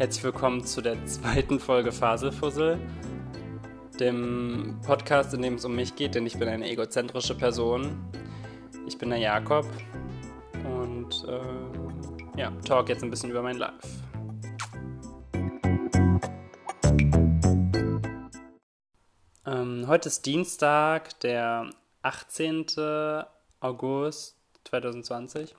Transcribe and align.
Herzlich 0.00 0.24
willkommen 0.24 0.64
zu 0.64 0.80
der 0.80 1.04
zweiten 1.04 1.60
Folge 1.60 1.92
Faselfussel, 1.92 2.80
dem 4.00 4.80
Podcast, 4.82 5.34
in 5.34 5.42
dem 5.42 5.56
es 5.56 5.66
um 5.66 5.76
mich 5.76 5.94
geht, 5.94 6.14
denn 6.14 6.24
ich 6.24 6.38
bin 6.38 6.48
eine 6.48 6.70
egozentrische 6.70 7.34
Person. 7.34 8.10
Ich 8.86 8.96
bin 8.96 9.10
der 9.10 9.18
Jakob 9.18 9.66
und 10.64 11.26
äh, 11.28 12.40
ja, 12.40 12.50
talk 12.64 12.88
jetzt 12.88 13.02
ein 13.02 13.10
bisschen 13.10 13.30
über 13.30 13.42
mein 13.42 13.58
Life. 13.58 13.86
Ähm, 19.44 19.84
heute 19.86 20.08
ist 20.08 20.24
Dienstag, 20.24 21.20
der 21.20 21.68
18. 22.00 22.64
August 23.60 24.38
2020. 24.64 25.54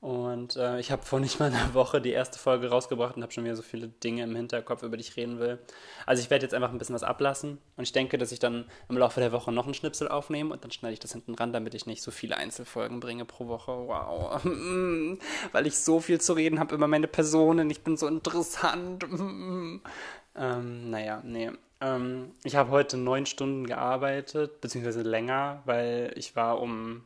Und 0.00 0.56
äh, 0.56 0.78
ich 0.78 0.92
habe 0.92 1.02
vor 1.02 1.20
nicht 1.20 1.40
mal 1.40 1.52
einer 1.52 1.72
Woche 1.74 2.00
die 2.00 2.10
erste 2.10 2.38
Folge 2.38 2.68
rausgebracht 2.68 3.16
und 3.16 3.22
habe 3.22 3.32
schon 3.32 3.44
wieder 3.44 3.56
so 3.56 3.62
viele 3.62 3.88
Dinge 3.88 4.24
im 4.24 4.36
Hinterkopf, 4.36 4.82
über 4.82 4.96
die 4.96 5.02
ich 5.02 5.16
reden 5.16 5.38
will. 5.38 5.58
Also 6.04 6.22
ich 6.22 6.28
werde 6.28 6.44
jetzt 6.44 6.54
einfach 6.54 6.70
ein 6.70 6.78
bisschen 6.78 6.94
was 6.94 7.02
ablassen 7.02 7.58
und 7.76 7.82
ich 7.82 7.92
denke, 7.92 8.18
dass 8.18 8.30
ich 8.30 8.38
dann 8.38 8.66
im 8.88 8.98
Laufe 8.98 9.20
der 9.20 9.32
Woche 9.32 9.52
noch 9.52 9.64
einen 9.64 9.74
Schnipsel 9.74 10.08
aufnehme 10.08 10.52
und 10.52 10.62
dann 10.62 10.70
schneide 10.70 10.92
ich 10.92 11.00
das 11.00 11.12
hinten 11.12 11.34
ran, 11.34 11.52
damit 11.52 11.74
ich 11.74 11.86
nicht 11.86 12.02
so 12.02 12.10
viele 12.10 12.36
Einzelfolgen 12.36 13.00
bringe 13.00 13.24
pro 13.24 13.48
Woche. 13.48 13.72
Wow. 13.72 14.44
Weil 15.52 15.66
ich 15.66 15.78
so 15.78 16.00
viel 16.00 16.20
zu 16.20 16.34
reden 16.34 16.60
habe 16.60 16.74
über 16.74 16.88
meine 16.88 17.08
Personen. 17.08 17.70
Ich 17.70 17.82
bin 17.82 17.96
so 17.96 18.06
interessant. 18.06 19.04
ähm, 20.36 20.90
naja, 20.90 21.22
nee. 21.24 21.50
Ähm, 21.80 22.32
ich 22.44 22.54
habe 22.54 22.70
heute 22.70 22.96
neun 22.96 23.26
Stunden 23.26 23.66
gearbeitet, 23.66 24.60
beziehungsweise 24.60 25.02
länger, 25.02 25.62
weil 25.64 26.12
ich 26.16 26.36
war 26.36 26.60
um 26.60 27.02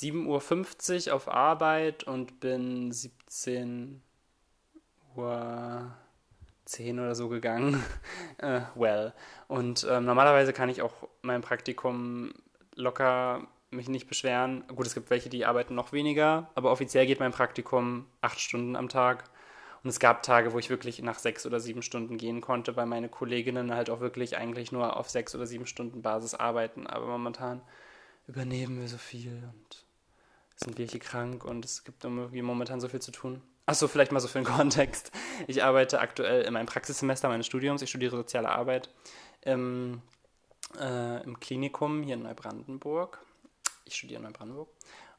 7.50 0.00 1.08
Uhr 1.08 1.14
auf 1.14 1.28
Arbeit 1.28 2.04
und 2.04 2.40
bin 2.40 2.90
17 2.90 4.02
Uhr 5.16 5.94
10 6.64 6.98
oder 7.00 7.14
so 7.14 7.28
gegangen. 7.28 7.82
äh, 8.38 8.62
well. 8.74 9.12
Und 9.48 9.86
ähm, 9.88 10.04
normalerweise 10.04 10.52
kann 10.52 10.68
ich 10.68 10.82
auch 10.82 11.08
mein 11.22 11.42
Praktikum 11.42 12.32
locker 12.74 13.46
mich 13.70 13.88
nicht 13.88 14.08
beschweren. 14.08 14.64
Gut, 14.68 14.86
es 14.86 14.94
gibt 14.94 15.10
welche, 15.10 15.28
die 15.28 15.44
arbeiten 15.44 15.74
noch 15.74 15.92
weniger, 15.92 16.50
aber 16.54 16.72
offiziell 16.72 17.06
geht 17.06 17.20
mein 17.20 17.32
Praktikum 17.32 18.06
acht 18.20 18.40
Stunden 18.40 18.76
am 18.76 18.88
Tag. 18.88 19.24
Und 19.82 19.88
es 19.90 20.00
gab 20.00 20.22
Tage, 20.22 20.52
wo 20.52 20.58
ich 20.58 20.68
wirklich 20.68 21.00
nach 21.02 21.18
sechs 21.18 21.46
oder 21.46 21.58
sieben 21.58 21.82
Stunden 21.82 22.18
gehen 22.18 22.40
konnte, 22.40 22.76
weil 22.76 22.86
meine 22.86 23.08
Kolleginnen 23.08 23.72
halt 23.74 23.88
auch 23.88 24.00
wirklich 24.00 24.36
eigentlich 24.36 24.72
nur 24.72 24.96
auf 24.96 25.08
sechs 25.08 25.34
oder 25.34 25.46
sieben 25.46 25.66
Stunden 25.66 26.02
Basis 26.02 26.34
arbeiten. 26.34 26.86
Aber 26.86 27.06
momentan 27.06 27.62
übernehmen 28.26 28.80
wir 28.80 28.88
so 28.88 28.98
viel 28.98 29.42
und 29.52 29.86
sind 30.62 30.78
wir 30.78 30.86
hier 30.86 31.00
krank 31.00 31.44
und 31.44 31.64
es 31.64 31.84
gibt 31.84 32.04
irgendwie 32.04 32.42
momentan 32.42 32.80
so 32.80 32.88
viel 32.88 33.00
zu 33.00 33.12
tun. 33.12 33.42
Achso, 33.66 33.88
vielleicht 33.88 34.12
mal 34.12 34.20
so 34.20 34.28
für 34.28 34.38
den 34.38 34.44
Kontext. 34.56 35.10
Ich 35.46 35.62
arbeite 35.62 36.00
aktuell 36.00 36.42
in 36.42 36.52
meinem 36.52 36.66
Praxissemester 36.66 37.28
meines 37.28 37.46
Studiums. 37.46 37.82
Ich 37.82 37.88
studiere 37.88 38.16
soziale 38.16 38.50
Arbeit 38.50 38.90
im, 39.42 40.02
äh, 40.78 41.22
im 41.22 41.38
Klinikum 41.40 42.02
hier 42.02 42.14
in 42.14 42.22
Neubrandenburg. 42.22 43.20
Ich 43.84 43.94
studiere 43.94 44.18
in 44.18 44.24
Neubrandenburg. 44.24 44.68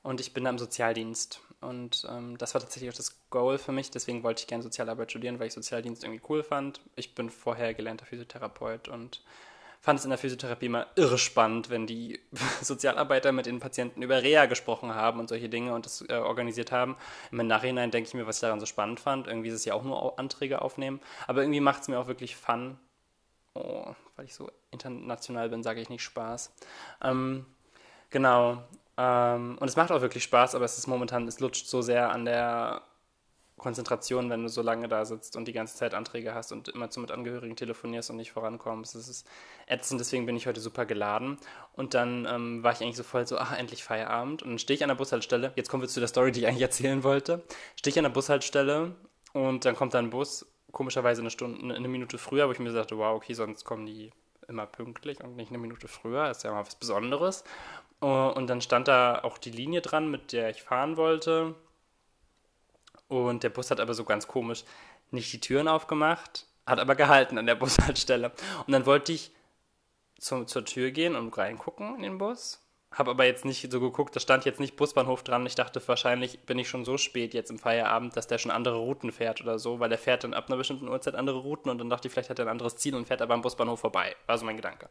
Und 0.04 0.20
ich 0.20 0.34
bin 0.34 0.44
da 0.44 0.50
im 0.50 0.58
Sozialdienst. 0.58 1.42
Und 1.62 2.08
ähm, 2.10 2.38
das 2.38 2.54
war 2.54 2.62
tatsächlich 2.62 2.90
auch 2.90 2.98
das 2.98 3.16
Goal 3.30 3.58
für 3.58 3.72
mich. 3.72 3.92
Deswegen 3.92 4.24
wollte 4.24 4.42
ich 4.42 4.48
gerne 4.48 4.64
Sozialarbeit 4.64 5.12
studieren, 5.12 5.40
weil 5.40 5.48
ich 5.48 5.54
Sozialdienst 5.54 6.04
irgendwie 6.04 6.22
cool 6.30 6.44
fand. 6.44 6.82
Ich 6.96 7.16
bin 7.16 7.30
vorher 7.30 7.74
gelernter 7.74 8.06
Physiotherapeut 8.06 8.88
und 8.88 9.22
fand 9.82 10.00
es 10.00 10.06
in 10.06 10.12
der 10.12 10.20
Physiotherapie 10.20 10.68
immer 10.68 10.88
irre 10.96 11.18
spannend, 11.18 11.72
wenn 11.72 11.88
die 11.88 12.20
Sozialarbeiter 12.62 13.32
mit 13.32 13.48
den 13.48 13.60
Patienten 13.60 14.04
über 14.04 14.22
Reha 14.22 14.46
gesprochen 14.46 14.94
haben 14.94 15.20
und 15.20 15.28
solche 15.28 15.50
Dinge 15.50 15.74
und 15.74 15.86
das 15.86 16.06
äh, 16.08 16.14
organisiert 16.14 16.72
haben. 16.72 16.96
Im 17.32 17.48
Nachhinein 17.48 17.90
denke 17.90 18.08
ich 18.08 18.14
mir, 18.14 18.28
was 18.28 18.38
ich 18.38 18.42
daran 18.42 18.60
so 18.60 18.68
spannend 18.68 19.00
fand. 19.00 19.28
Irgendwie 19.28 19.50
ist 19.50 19.56
es 19.56 19.66
ja 19.66 19.74
auch 19.74 19.84
nur 19.84 20.18
Anträge 20.20 20.62
aufnehmen. 20.62 21.02
Aber 21.28 21.42
irgendwie 21.42 21.60
macht 21.60 21.82
es 21.82 21.88
mir 21.88 22.00
auch 22.00 22.08
wirklich 22.08 22.36
Fun. 22.36 22.78
Oh, 23.56 23.94
weil 24.16 24.26
ich 24.26 24.36
so 24.36 24.50
international 24.70 25.50
bin, 25.50 25.64
sage 25.64 25.82
ich 25.82 25.90
nicht 25.90 26.04
Spaß. 26.04 26.54
Ähm, 27.04 27.46
genau. 28.12 28.64
Ähm, 28.98 29.58
und 29.60 29.68
es 29.68 29.76
macht 29.76 29.92
auch 29.92 30.02
wirklich 30.02 30.24
Spaß, 30.24 30.54
aber 30.54 30.66
es 30.66 30.78
ist 30.78 30.88
momentan, 30.88 31.28
es 31.28 31.40
lutscht 31.40 31.68
so 31.68 31.82
sehr 31.82 32.12
an 32.12 32.26
der 32.26 32.84
Konzentration, 33.62 34.30
wenn 34.32 34.42
du 34.42 34.50
so 34.50 34.64
lange 34.64 34.88
da 34.88 35.06
sitzt 35.06 35.38
und 35.38 35.48
die 35.48 35.54
ganze 35.54 35.76
Zeit 35.76 35.94
Anträge 35.94 36.34
hast 36.34 36.52
und 36.52 36.70
immer 36.70 36.90
zu 36.90 37.00
mit 37.00 37.12
Angehörigen 37.12 37.56
telefonierst 37.56 38.10
und 38.10 38.18
nicht 38.18 38.32
vorankommst. 38.32 38.96
Das 38.96 39.08
ist 39.08 39.28
ätzend, 39.68 40.02
deswegen 40.02 40.26
bin 40.26 40.36
ich 40.36 40.48
heute 40.48 40.60
super 40.60 40.88
geladen. 40.88 41.38
Und 41.74 41.94
dann 41.94 42.26
ähm, 42.26 42.64
war 42.64 42.72
ich 42.72 42.82
eigentlich 42.82 42.98
so 42.98 43.04
voll 43.04 43.28
so, 43.28 43.38
ach, 43.38 43.56
endlich 43.58 43.84
Feierabend. 43.84 44.42
Und 44.42 44.50
dann 44.50 44.60
stehe 44.60 44.76
ich 44.76 44.84
an 44.84 44.88
der 44.88 44.96
Bushaltestelle. 44.96 45.54
Jetzt 45.56 45.70
kommen 45.70 45.84
wir 45.84 45.88
zu 45.88 46.00
der 46.00 46.10
Story, 46.10 46.32
die 46.32 46.40
ich 46.40 46.48
eigentlich 46.48 46.64
erzählen 46.64 47.04
wollte. 47.04 47.44
Stehe 47.76 47.92
ich 47.92 48.00
an 48.00 48.04
der 48.04 48.10
Bushaltestelle 48.10 48.96
und 49.34 49.64
dann 49.64 49.76
kommt 49.76 49.94
da 49.94 50.00
ein 50.00 50.10
Bus, 50.10 50.52
komischerweise 50.72 51.22
eine 51.22 51.30
Stunde, 51.30 51.76
eine 51.76 51.88
Minute 51.88 52.18
früher, 52.18 52.48
wo 52.48 52.52
ich 52.52 52.60
mir 52.60 52.72
sagte, 52.72 52.98
wow, 52.98 53.16
okay, 53.16 53.34
sonst 53.34 53.64
kommen 53.64 53.86
die 53.86 54.12
immer 54.48 54.66
pünktlich 54.66 55.24
und 55.24 55.36
nicht 55.36 55.50
eine 55.50 55.60
Minute 55.60 55.88
früher. 55.88 56.28
Das 56.28 56.38
ist 56.38 56.44
ja 56.44 56.52
mal 56.52 56.66
was 56.66 56.76
Besonderes. 56.76 57.44
Und 58.00 58.48
dann 58.48 58.62
stand 58.62 58.88
da 58.88 59.20
auch 59.24 59.38
die 59.38 59.52
Linie 59.52 59.82
dran, 59.82 60.10
mit 60.10 60.34
der 60.34 60.50
ich 60.50 60.64
fahren 60.64 60.98
wollte. 60.98 61.54
Und 63.12 63.44
der 63.44 63.50
Bus 63.50 63.70
hat 63.70 63.82
aber 63.82 63.94
so 63.94 64.06
ganz 64.06 64.26
komisch 64.26 64.64
nicht 65.12 65.34
die 65.34 65.42
Türen 65.42 65.68
aufgemacht, 65.68 66.48
hat 66.66 66.80
aber 66.80 66.96
gehalten 66.96 67.38
an 67.38 67.46
der 67.46 67.56
Bushaltestelle. 67.62 68.32
Und 68.66 68.72
dann 68.72 68.86
wollte 68.86 69.12
ich 69.12 69.32
zum, 70.18 70.48
zur 70.48 70.64
Tür 70.64 70.92
gehen 70.92 71.18
und 71.18 71.38
reingucken 71.38 71.98
in 71.98 72.04
den 72.04 72.18
Bus. 72.18 72.66
Habe 72.90 73.12
aber 73.12 73.26
jetzt 73.26 73.44
nicht 73.44 73.70
so 73.70 73.82
geguckt, 73.82 74.16
da 74.16 74.22
stand 74.22 74.46
jetzt 74.46 74.62
nicht 74.62 74.78
Busbahnhof 74.78 75.24
dran. 75.24 75.46
Ich 75.46 75.56
dachte, 75.56 75.86
wahrscheinlich 75.86 76.40
bin 76.46 76.58
ich 76.58 76.70
schon 76.70 76.86
so 76.86 76.98
spät 76.98 77.34
jetzt 77.34 77.52
im 77.52 77.60
Feierabend, 77.60 78.16
dass 78.16 78.28
der 78.28 78.38
schon 78.38 78.52
andere 78.52 78.78
Routen 78.78 79.12
fährt 79.12 79.42
oder 79.42 79.60
so, 79.60 79.82
weil 79.82 79.90
der 79.90 79.98
fährt 79.98 80.24
dann 80.24 80.34
ab 80.34 80.46
einer 80.48 80.56
bestimmten 80.56 80.88
Uhrzeit 80.88 81.16
andere 81.16 81.40
Routen 81.40 81.70
und 81.70 81.80
dann 81.80 81.90
dachte 81.90 82.08
ich, 82.08 82.14
vielleicht 82.14 82.30
hat 82.30 82.40
er 82.40 82.46
ein 82.46 82.52
anderes 82.52 82.78
Ziel 82.78 82.96
und 82.96 83.08
fährt 83.08 83.22
aber 83.22 83.34
am 83.34 83.42
Busbahnhof 83.42 83.82
vorbei. 83.82 84.16
War 84.26 84.38
so 84.38 84.46
mein 84.46 84.56
Gedanke. 84.56 84.88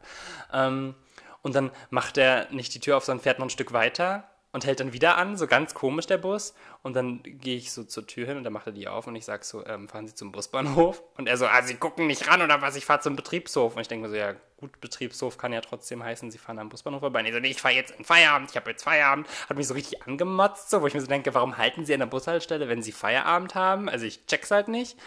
Ähm, 0.53 0.93
und 1.41 1.55
dann 1.55 1.71
macht 1.89 2.19
er 2.19 2.51
nicht 2.51 2.75
die 2.75 2.79
Tür 2.79 2.97
auf, 2.97 3.05
sondern 3.05 3.23
fährt 3.23 3.39
noch 3.39 3.47
ein 3.47 3.51
Stück 3.51 3.73
weiter 3.73 4.30
und 4.53 4.65
hält 4.65 4.79
dann 4.81 4.93
wieder 4.93 5.17
an, 5.17 5.37
so 5.37 5.47
ganz 5.47 5.73
komisch 5.73 6.07
der 6.07 6.17
Bus. 6.17 6.53
Und 6.83 6.95
dann 6.95 7.21
gehe 7.23 7.55
ich 7.55 7.71
so 7.71 7.83
zur 7.83 8.05
Tür 8.05 8.27
hin 8.27 8.37
und 8.37 8.43
dann 8.43 8.51
macht 8.51 8.67
er 8.67 8.73
die 8.73 8.87
auf 8.87 9.07
und 9.07 9.15
ich 9.15 9.23
sage 9.23 9.45
so, 9.45 9.65
ähm, 9.65 9.87
fahren 9.87 10.07
Sie 10.07 10.13
zum 10.13 10.31
Busbahnhof? 10.31 11.01
Und 11.17 11.27
er 11.27 11.37
so, 11.37 11.45
ah, 11.45 11.61
Sie 11.61 11.75
gucken 11.75 12.07
nicht 12.07 12.27
ran 12.27 12.41
oder 12.41 12.61
was, 12.61 12.75
ich 12.75 12.85
fahre 12.85 12.99
zum 12.99 13.15
Betriebshof. 13.15 13.75
Und 13.75 13.81
ich 13.81 13.87
denke 13.87 14.07
mir 14.07 14.09
so, 14.09 14.17
ja 14.17 14.35
gut, 14.57 14.81
Betriebshof 14.81 15.37
kann 15.37 15.53
ja 15.53 15.61
trotzdem 15.61 16.03
heißen, 16.03 16.31
Sie 16.31 16.37
fahren 16.37 16.59
am 16.59 16.69
Busbahnhof 16.69 16.99
vorbei. 16.99 17.21
Und 17.21 17.27
ich 17.27 17.33
so, 17.33 17.39
nee, 17.39 17.51
ich 17.51 17.61
fahre 17.61 17.75
jetzt 17.75 17.91
in 17.91 18.03
Feierabend, 18.03 18.49
ich 18.49 18.57
habe 18.57 18.69
jetzt 18.69 18.83
Feierabend. 18.83 19.27
Hat 19.49 19.57
mich 19.57 19.67
so 19.67 19.73
richtig 19.73 20.03
angemotzt, 20.03 20.69
so, 20.69 20.81
wo 20.81 20.87
ich 20.87 20.93
mir 20.93 21.01
so 21.01 21.07
denke, 21.07 21.33
warum 21.33 21.57
halten 21.57 21.85
Sie 21.85 21.93
an 21.93 22.01
der 22.01 22.07
Bushaltestelle, 22.07 22.67
wenn 22.67 22.83
Sie 22.83 22.91
Feierabend 22.91 23.55
haben? 23.55 23.87
Also 23.87 24.05
ich 24.05 24.25
check's 24.25 24.51
halt 24.51 24.67
nicht. 24.67 24.97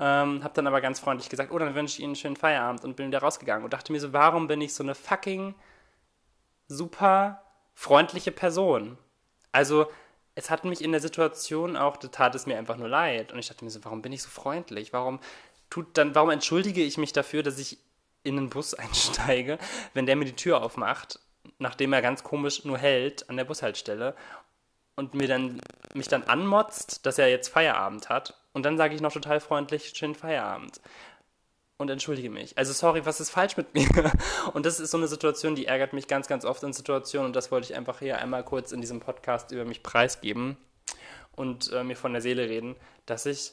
Ähm, 0.00 0.44
hab 0.44 0.54
dann 0.54 0.68
aber 0.68 0.80
ganz 0.80 1.00
freundlich 1.00 1.28
gesagt, 1.28 1.50
oh, 1.50 1.58
dann 1.58 1.74
wünsche 1.74 1.94
ich 1.94 2.00
Ihnen 2.00 2.10
einen 2.10 2.16
schönen 2.16 2.36
Feierabend 2.36 2.84
und 2.84 2.94
bin 2.94 3.08
wieder 3.08 3.18
rausgegangen 3.18 3.64
und 3.64 3.72
dachte 3.72 3.90
mir 3.90 3.98
so, 3.98 4.12
warum 4.12 4.46
bin 4.46 4.60
ich 4.60 4.72
so 4.72 4.84
eine 4.84 4.94
fucking 4.94 5.56
super 6.68 7.42
freundliche 7.78 8.32
Person? 8.32 8.98
Also, 9.52 9.86
es 10.34 10.50
hat 10.50 10.64
mich 10.64 10.82
in 10.82 10.90
der 10.90 11.00
Situation 11.00 11.76
auch, 11.76 11.96
da 11.96 12.08
tat 12.08 12.34
es 12.34 12.44
mir 12.44 12.58
einfach 12.58 12.76
nur 12.76 12.88
leid. 12.88 13.32
Und 13.32 13.38
ich 13.38 13.46
dachte 13.46 13.64
mir 13.64 13.70
so, 13.70 13.84
warum 13.84 14.02
bin 14.02 14.12
ich 14.12 14.20
so 14.20 14.28
freundlich? 14.28 14.92
Warum 14.92 15.20
tut 15.70 15.96
dann, 15.96 16.12
warum 16.16 16.30
entschuldige 16.30 16.82
ich 16.82 16.98
mich 16.98 17.12
dafür, 17.12 17.44
dass 17.44 17.56
ich 17.56 17.78
in 18.24 18.34
den 18.34 18.50
Bus 18.50 18.74
einsteige, 18.74 19.58
wenn 19.94 20.06
der 20.06 20.16
mir 20.16 20.24
die 20.24 20.34
Tür 20.34 20.60
aufmacht, 20.60 21.20
nachdem 21.58 21.92
er 21.92 22.02
ganz 22.02 22.24
komisch 22.24 22.64
nur 22.64 22.78
hält 22.78 23.30
an 23.30 23.36
der 23.36 23.44
Bushaltestelle 23.44 24.16
und 24.96 25.14
mir 25.14 25.28
dann, 25.28 25.60
mich 25.94 26.08
dann 26.08 26.24
anmotzt, 26.24 27.06
dass 27.06 27.16
er 27.18 27.28
jetzt 27.28 27.48
Feierabend 27.48 28.08
hat. 28.08 28.40
Und 28.54 28.64
dann 28.64 28.76
sage 28.76 28.96
ich 28.96 29.00
noch 29.00 29.12
total 29.12 29.38
freundlich, 29.38 29.92
schönen 29.94 30.16
Feierabend 30.16 30.80
und 31.78 31.88
entschuldige 31.90 32.28
mich. 32.28 32.58
Also 32.58 32.72
sorry, 32.72 33.06
was 33.06 33.20
ist 33.20 33.30
falsch 33.30 33.56
mit 33.56 33.72
mir? 33.74 33.88
Und 34.52 34.66
das 34.66 34.80
ist 34.80 34.90
so 34.90 34.98
eine 34.98 35.08
Situation, 35.08 35.54
die 35.54 35.66
ärgert 35.66 35.92
mich 35.92 36.08
ganz, 36.08 36.28
ganz 36.28 36.44
oft 36.44 36.62
in 36.62 36.72
Situationen 36.72 37.26
und 37.26 37.36
das 37.36 37.50
wollte 37.50 37.70
ich 37.70 37.76
einfach 37.76 38.00
hier 38.00 38.18
einmal 38.18 38.44
kurz 38.44 38.72
in 38.72 38.80
diesem 38.80 39.00
Podcast 39.00 39.52
über 39.52 39.64
mich 39.64 39.82
preisgeben 39.82 40.56
und 41.36 41.72
äh, 41.72 41.84
mir 41.84 41.96
von 41.96 42.12
der 42.12 42.20
Seele 42.20 42.48
reden, 42.48 42.76
dass 43.06 43.24
ich 43.26 43.52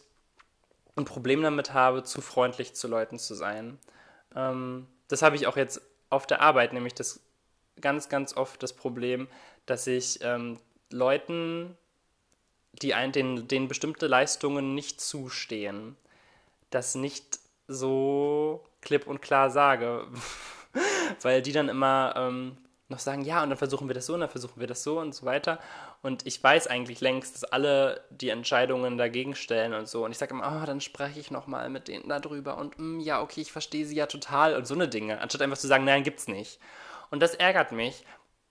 ein 0.95 1.05
Problem 1.05 1.43
damit 1.43 1.73
habe, 1.73 2.03
zu 2.03 2.21
freundlich 2.21 2.73
zu 2.73 2.87
Leuten 2.87 3.19
zu 3.19 3.35
sein. 3.35 3.77
Ähm, 4.35 4.87
das 5.07 5.21
habe 5.21 5.35
ich 5.35 5.45
auch 5.45 5.57
jetzt 5.57 5.81
auf 6.09 6.25
der 6.25 6.41
Arbeit, 6.41 6.73
nämlich 6.73 6.95
das 6.95 7.19
ganz, 7.79 8.09
ganz 8.09 8.35
oft 8.35 8.63
das 8.63 8.73
Problem, 8.73 9.27
dass 9.65 9.85
ich 9.85 10.19
ähm, 10.21 10.59
Leuten, 10.89 11.77
die 12.81 12.93
ein, 12.93 13.11
denen, 13.11 13.47
denen 13.47 13.67
bestimmte 13.67 14.07
Leistungen 14.07 14.73
nicht 14.73 15.01
zustehen, 15.01 15.95
das 16.69 16.95
nicht 16.95 17.39
so 17.67 18.63
klipp 18.81 19.07
und 19.07 19.21
klar 19.21 19.49
sage. 19.49 20.07
Weil 21.21 21.41
die 21.41 21.51
dann 21.51 21.69
immer 21.69 22.13
ähm, 22.17 22.57
noch 22.87 22.99
sagen, 22.99 23.23
ja, 23.23 23.41
und 23.41 23.49
dann 23.49 23.57
versuchen 23.57 23.87
wir 23.87 23.95
das 23.95 24.05
so, 24.05 24.13
und 24.13 24.19
dann 24.19 24.29
versuchen 24.29 24.59
wir 24.59 24.67
das 24.67 24.83
so 24.83 24.99
und 24.99 25.15
so 25.15 25.25
weiter. 25.25 25.59
Und 26.01 26.27
ich 26.27 26.43
weiß 26.43 26.67
eigentlich 26.67 27.01
längst, 27.01 27.33
dass 27.33 27.43
alle 27.43 28.03
die 28.11 28.29
Entscheidungen 28.29 28.97
dagegen 28.97 29.35
stellen 29.35 29.73
und 29.73 29.87
so. 29.87 30.05
Und 30.05 30.11
ich 30.11 30.17
sage 30.17 30.33
immer, 30.33 30.61
oh, 30.61 30.65
dann 30.65 30.81
spreche 30.81 31.19
ich 31.19 31.31
nochmal 31.31 31.69
mit 31.69 31.87
denen 31.87 32.09
darüber 32.09 32.57
und 32.57 32.77
mm, 32.77 32.99
ja, 32.99 33.21
okay, 33.21 33.41
ich 33.41 33.51
verstehe 33.51 33.85
sie 33.85 33.95
ja 33.95 34.05
total 34.05 34.55
und 34.55 34.67
so 34.67 34.75
eine 34.75 34.87
Dinge, 34.87 35.19
anstatt 35.19 35.41
einfach 35.41 35.57
zu 35.57 35.67
sagen, 35.67 35.85
nein, 35.85 36.03
gibt's 36.03 36.27
nicht. 36.27 36.59
Und 37.09 37.21
das 37.21 37.33
ärgert 37.33 37.71
mich 37.71 38.05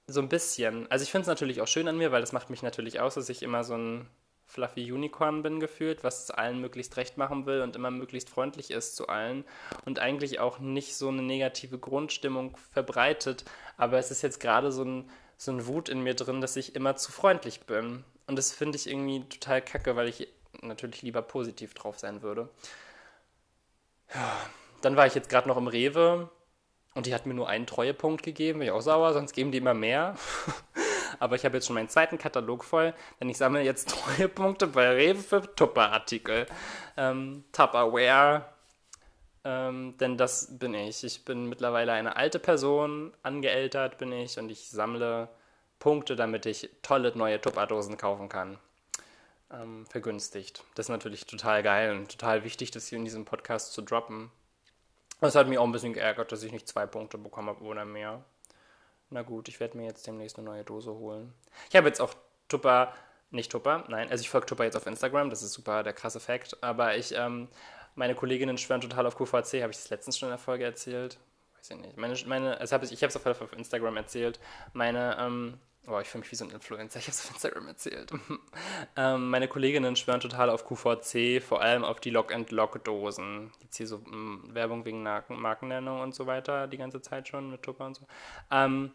so 0.06 0.20
ein 0.20 0.28
bisschen. 0.28 0.90
Also 0.90 1.04
ich 1.04 1.10
finde 1.10 1.22
es 1.22 1.28
natürlich 1.28 1.60
auch 1.60 1.68
schön 1.68 1.88
an 1.88 1.96
mir, 1.96 2.12
weil 2.12 2.20
das 2.20 2.32
macht 2.32 2.50
mich 2.50 2.62
natürlich 2.62 3.00
aus, 3.00 3.14
dass 3.14 3.28
ich 3.28 3.42
immer 3.42 3.64
so 3.64 3.74
ein 3.76 4.08
Fluffy 4.54 4.92
Unicorn 4.92 5.42
bin 5.42 5.58
gefühlt, 5.58 6.04
was 6.04 6.30
allen 6.30 6.60
möglichst 6.60 6.96
recht 6.96 7.18
machen 7.18 7.44
will 7.44 7.60
und 7.60 7.74
immer 7.74 7.90
möglichst 7.90 8.30
freundlich 8.30 8.70
ist 8.70 8.94
zu 8.94 9.08
allen 9.08 9.44
und 9.84 9.98
eigentlich 9.98 10.38
auch 10.38 10.60
nicht 10.60 10.96
so 10.96 11.08
eine 11.08 11.22
negative 11.22 11.76
Grundstimmung 11.76 12.56
verbreitet. 12.72 13.44
Aber 13.76 13.98
es 13.98 14.12
ist 14.12 14.22
jetzt 14.22 14.38
gerade 14.38 14.70
so 14.70 14.84
ein, 14.84 15.10
so 15.36 15.50
ein 15.50 15.66
Wut 15.66 15.88
in 15.88 16.02
mir 16.02 16.14
drin, 16.14 16.40
dass 16.40 16.54
ich 16.54 16.76
immer 16.76 16.94
zu 16.94 17.10
freundlich 17.10 17.62
bin. 17.62 18.04
Und 18.28 18.36
das 18.36 18.52
finde 18.52 18.78
ich 18.78 18.88
irgendwie 18.88 19.24
total 19.28 19.60
kacke, 19.60 19.96
weil 19.96 20.08
ich 20.08 20.28
natürlich 20.62 21.02
lieber 21.02 21.20
positiv 21.20 21.74
drauf 21.74 21.98
sein 21.98 22.22
würde. 22.22 22.48
Dann 24.82 24.94
war 24.94 25.08
ich 25.08 25.16
jetzt 25.16 25.28
gerade 25.28 25.48
noch 25.48 25.56
im 25.56 25.66
Rewe 25.66 26.30
und 26.94 27.06
die 27.06 27.14
hat 27.14 27.26
mir 27.26 27.34
nur 27.34 27.48
einen 27.48 27.66
Treuepunkt 27.66 28.22
gegeben, 28.22 28.60
bin 28.60 28.68
ich 28.68 28.72
auch 28.72 28.80
sauer, 28.80 29.14
sonst 29.14 29.32
geben 29.32 29.50
die 29.50 29.58
immer 29.58 29.74
mehr. 29.74 30.14
Aber 31.20 31.36
ich 31.36 31.44
habe 31.44 31.56
jetzt 31.56 31.66
schon 31.66 31.74
meinen 31.74 31.88
zweiten 31.88 32.18
Katalog 32.18 32.64
voll, 32.64 32.94
denn 33.20 33.28
ich 33.28 33.38
sammle 33.38 33.62
jetzt 33.62 33.88
Treuepunkte 34.16 34.66
bei 34.66 34.90
Rewe 34.90 35.20
für 35.20 35.54
Tupper-Artikel. 35.54 36.46
Ähm, 36.96 37.44
Tupperware, 37.52 38.46
ähm, 39.44 39.96
denn 39.98 40.16
das 40.16 40.58
bin 40.58 40.74
ich. 40.74 41.04
Ich 41.04 41.24
bin 41.24 41.48
mittlerweile 41.48 41.92
eine 41.92 42.16
alte 42.16 42.38
Person, 42.38 43.12
angeältert 43.22 43.98
bin 43.98 44.12
ich 44.12 44.38
und 44.38 44.50
ich 44.50 44.70
sammle 44.70 45.28
Punkte, 45.78 46.16
damit 46.16 46.46
ich 46.46 46.70
tolle 46.82 47.12
neue 47.16 47.40
Tupperdosen 47.40 47.98
kaufen 47.98 48.28
kann. 48.28 48.58
Ähm, 49.52 49.86
vergünstigt. 49.86 50.64
Das 50.74 50.86
ist 50.86 50.90
natürlich 50.90 51.26
total 51.26 51.62
geil 51.62 51.94
und 51.94 52.10
total 52.10 52.42
wichtig, 52.44 52.70
das 52.70 52.88
hier 52.88 52.98
in 52.98 53.04
diesem 53.04 53.26
Podcast 53.26 53.72
zu 53.72 53.82
droppen. 53.82 54.30
Das 55.20 55.34
hat 55.34 55.48
mich 55.48 55.58
auch 55.58 55.64
ein 55.64 55.72
bisschen 55.72 55.92
geärgert, 55.92 56.32
dass 56.32 56.42
ich 56.42 56.52
nicht 56.52 56.66
zwei 56.66 56.86
Punkte 56.86 57.18
bekommen 57.18 57.48
habe 57.48 57.64
oder 57.64 57.84
mehr. 57.84 58.24
Na 59.10 59.22
gut, 59.22 59.48
ich 59.48 59.60
werde 59.60 59.76
mir 59.76 59.86
jetzt 59.86 60.06
demnächst 60.06 60.38
eine 60.38 60.46
neue 60.46 60.64
Dose 60.64 60.92
holen. 60.92 61.32
Ich 61.68 61.76
habe 61.76 61.88
jetzt 61.88 62.00
auch 62.00 62.14
Tupper, 62.48 62.92
nicht 63.30 63.50
Tupper, 63.50 63.84
nein, 63.88 64.10
also 64.10 64.22
ich 64.22 64.30
folge 64.30 64.46
Tupper 64.46 64.64
jetzt 64.64 64.76
auf 64.76 64.86
Instagram, 64.86 65.30
das 65.30 65.42
ist 65.42 65.52
super 65.52 65.82
der 65.82 65.92
krasse 65.92 66.20
Fact, 66.20 66.62
aber 66.62 66.96
ich, 66.96 67.14
ähm, 67.14 67.48
meine 67.94 68.14
Kolleginnen 68.14 68.58
schwören 68.58 68.80
total 68.80 69.06
auf 69.06 69.16
QVC, 69.16 69.62
habe 69.62 69.70
ich 69.70 69.78
das 69.78 69.90
letztens 69.90 70.18
schon 70.18 70.28
in 70.28 70.32
der 70.32 70.38
Folge 70.38 70.64
erzählt? 70.64 71.18
Weiß 71.56 71.70
ich 71.70 71.76
nicht. 71.76 71.96
Meine, 71.96 72.14
meine, 72.26 72.58
also 72.58 72.74
hab 72.74 72.82
ich, 72.82 72.92
ich 72.92 73.02
habe 73.02 73.08
es 73.08 73.16
auf, 73.16 73.26
auf 73.26 73.52
Instagram 73.52 73.96
erzählt. 73.96 74.38
Meine, 74.72 75.16
ähm, 75.18 75.58
Boah, 75.86 76.00
ich 76.00 76.08
fühle 76.08 76.20
mich 76.20 76.32
wie 76.32 76.36
so 76.36 76.46
ein 76.46 76.50
Influencer, 76.50 76.98
ich 76.98 77.06
habe 77.06 77.12
es 77.12 77.24
auf 77.24 77.32
Instagram 77.32 77.68
erzählt. 77.68 78.10
ähm, 78.96 79.28
meine 79.28 79.48
Kolleginnen 79.48 79.96
schwören 79.96 80.20
total 80.20 80.48
auf 80.48 80.64
QVC, 80.64 81.42
vor 81.42 81.60
allem 81.60 81.84
auf 81.84 82.00
die 82.00 82.08
Lock-and-Lock-Dosen. 82.08 83.52
Jetzt 83.60 83.76
hier 83.76 83.86
so 83.86 83.98
mh, 83.98 84.16
mm, 84.16 84.54
Werbung 84.54 84.84
wegen 84.86 85.02
Markennennung 85.02 86.00
und 86.00 86.14
so 86.14 86.26
weiter, 86.26 86.68
die 86.68 86.78
ganze 86.78 87.02
Zeit 87.02 87.28
schon 87.28 87.50
mit 87.50 87.62
Tupper 87.62 87.84
und 87.84 87.96
so. 87.96 88.06
Ähm, 88.50 88.92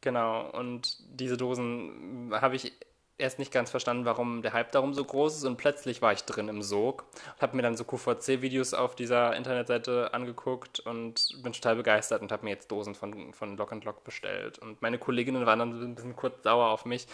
genau, 0.00 0.48
und 0.50 0.98
diese 1.20 1.36
Dosen 1.36 2.30
habe 2.32 2.54
ich 2.54 2.72
erst 3.18 3.38
nicht 3.38 3.52
ganz 3.52 3.70
verstanden, 3.70 4.04
warum 4.04 4.42
der 4.42 4.52
Hype 4.52 4.72
darum 4.72 4.94
so 4.94 5.04
groß 5.04 5.38
ist 5.38 5.44
und 5.44 5.56
plötzlich 5.56 6.00
war 6.00 6.12
ich 6.12 6.24
drin 6.24 6.48
im 6.48 6.62
Sog 6.62 7.04
und 7.34 7.42
habe 7.42 7.56
mir 7.56 7.62
dann 7.62 7.76
so 7.76 7.84
QVC-Videos 7.84 8.74
auf 8.74 8.94
dieser 8.94 9.36
Internetseite 9.36 10.14
angeguckt 10.14 10.80
und 10.80 11.42
bin 11.42 11.52
total 11.52 11.76
begeistert 11.76 12.22
und 12.22 12.32
habe 12.32 12.44
mir 12.44 12.50
jetzt 12.50 12.70
Dosen 12.70 12.94
von, 12.94 13.34
von 13.34 13.56
Lock 13.56 13.72
Lock 13.84 14.04
bestellt. 14.04 14.58
Und 14.58 14.80
meine 14.80 14.98
Kolleginnen 14.98 15.44
waren 15.46 15.58
dann 15.58 15.82
ein 15.82 15.94
bisschen 15.94 16.16
kurz 16.16 16.42
sauer 16.44 16.68
auf 16.68 16.84
mich, 16.84 17.06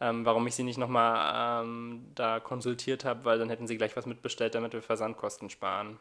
ähm, 0.00 0.24
warum 0.24 0.46
ich 0.46 0.54
sie 0.54 0.64
nicht 0.64 0.78
nochmal 0.78 1.62
ähm, 1.62 2.06
da 2.14 2.40
konsultiert 2.40 3.04
habe, 3.04 3.24
weil 3.24 3.38
dann 3.38 3.50
hätten 3.50 3.66
sie 3.66 3.76
gleich 3.76 3.96
was 3.96 4.06
mitbestellt, 4.06 4.54
damit 4.54 4.72
wir 4.72 4.82
Versandkosten 4.82 5.50
sparen. 5.50 5.98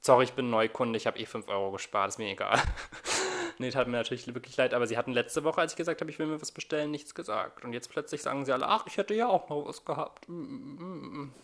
Sorry, 0.00 0.24
ich 0.24 0.32
bin 0.32 0.50
Neukunde, 0.50 0.96
ich 0.96 1.06
habe 1.06 1.18
eh 1.18 1.26
5 1.26 1.48
Euro 1.48 1.70
gespart, 1.70 2.08
ist 2.08 2.18
mir 2.18 2.30
egal. 2.30 2.58
nee, 3.58 3.70
tat 3.70 3.86
mir 3.86 3.96
natürlich 3.96 4.32
wirklich 4.34 4.56
leid, 4.56 4.74
aber 4.74 4.86
sie 4.86 4.96
hatten 4.96 5.12
letzte 5.12 5.44
Woche, 5.44 5.60
als 5.60 5.72
ich 5.72 5.76
gesagt 5.76 6.00
habe, 6.00 6.10
ich 6.10 6.18
will 6.18 6.26
mir 6.26 6.40
was 6.40 6.52
bestellen, 6.52 6.90
nichts 6.90 7.14
gesagt. 7.14 7.64
Und 7.64 7.72
jetzt 7.72 7.90
plötzlich 7.90 8.22
sagen 8.22 8.44
sie 8.44 8.52
alle, 8.52 8.66
ach, 8.66 8.86
ich 8.86 8.96
hätte 8.96 9.14
ja 9.14 9.28
auch 9.28 9.48
noch 9.48 9.66
was 9.66 9.84
gehabt. 9.84 10.28
Mm, 10.28 10.32
mm, 10.32 11.22
mm, 11.22 11.34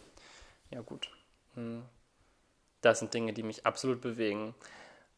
ja, 0.70 0.80
gut. 0.80 1.10
Hm. 1.54 1.82
Das 2.80 3.00
sind 3.00 3.12
Dinge, 3.12 3.32
die 3.32 3.42
mich 3.42 3.66
absolut 3.66 4.00
bewegen. 4.00 4.54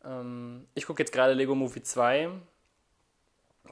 Ähm, 0.04 0.66
ich 0.74 0.86
gucke 0.86 1.02
jetzt 1.02 1.12
gerade 1.12 1.34
Lego 1.34 1.54
Movie 1.54 1.82
2. 1.82 2.30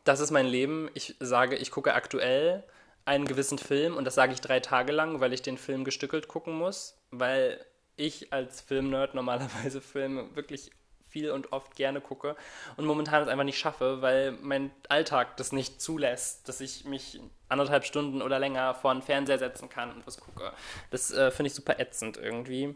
Das 0.05 0.21
ist 0.21 0.31
mein 0.31 0.47
Leben. 0.47 0.91
Ich 0.95 1.17
sage, 1.21 1.57
ich 1.57 1.71
gucke 1.71 1.95
aktuell 1.95 2.65
einen 3.05 3.25
gewissen 3.25 3.59
Film 3.59 3.97
und 3.97 4.05
das 4.05 4.15
sage 4.15 4.35
ich 4.35 4.41
drei 4.41 4.61
Tage 4.61 4.93
lang, 4.93 5.21
weil 5.21 5.33
ich 5.33 5.41
den 5.41 5.57
Film 5.57 5.85
gestückelt 5.85 6.29
gucken 6.29 6.55
muss, 6.55 6.99
weil 7.11 7.65
ich 7.97 8.33
als 8.33 8.61
Filmnerd 8.61 9.15
normalerweise 9.15 9.81
Filme 9.81 10.35
wirklich 10.37 10.71
viel 11.09 11.31
und 11.31 11.53
oft 11.53 11.75
gerne 11.77 12.01
gucke 12.01 12.37
und 12.77 12.85
momentan 12.85 13.23
es 13.23 13.29
einfach 13.29 13.45
nicht 13.45 13.59
schaffe, 13.59 14.03
weil 14.03 14.33
mein 14.43 14.71
Alltag 14.89 15.37
das 15.37 15.53
nicht 15.53 15.81
zulässt, 15.81 16.49
dass 16.49 16.61
ich 16.61 16.85
mich 16.85 17.21
anderthalb 17.49 17.85
Stunden 17.85 18.23
oder 18.23 18.39
länger 18.39 18.75
vor 18.75 18.93
den 18.95 19.03
Fernseher 19.03 19.39
setzen 19.39 19.69
kann 19.69 19.93
und 19.93 20.07
was 20.07 20.19
gucke. 20.19 20.53
Das 20.91 21.11
äh, 21.11 21.31
finde 21.31 21.49
ich 21.49 21.55
super 21.55 21.79
ätzend 21.81 22.17
irgendwie. 22.17 22.75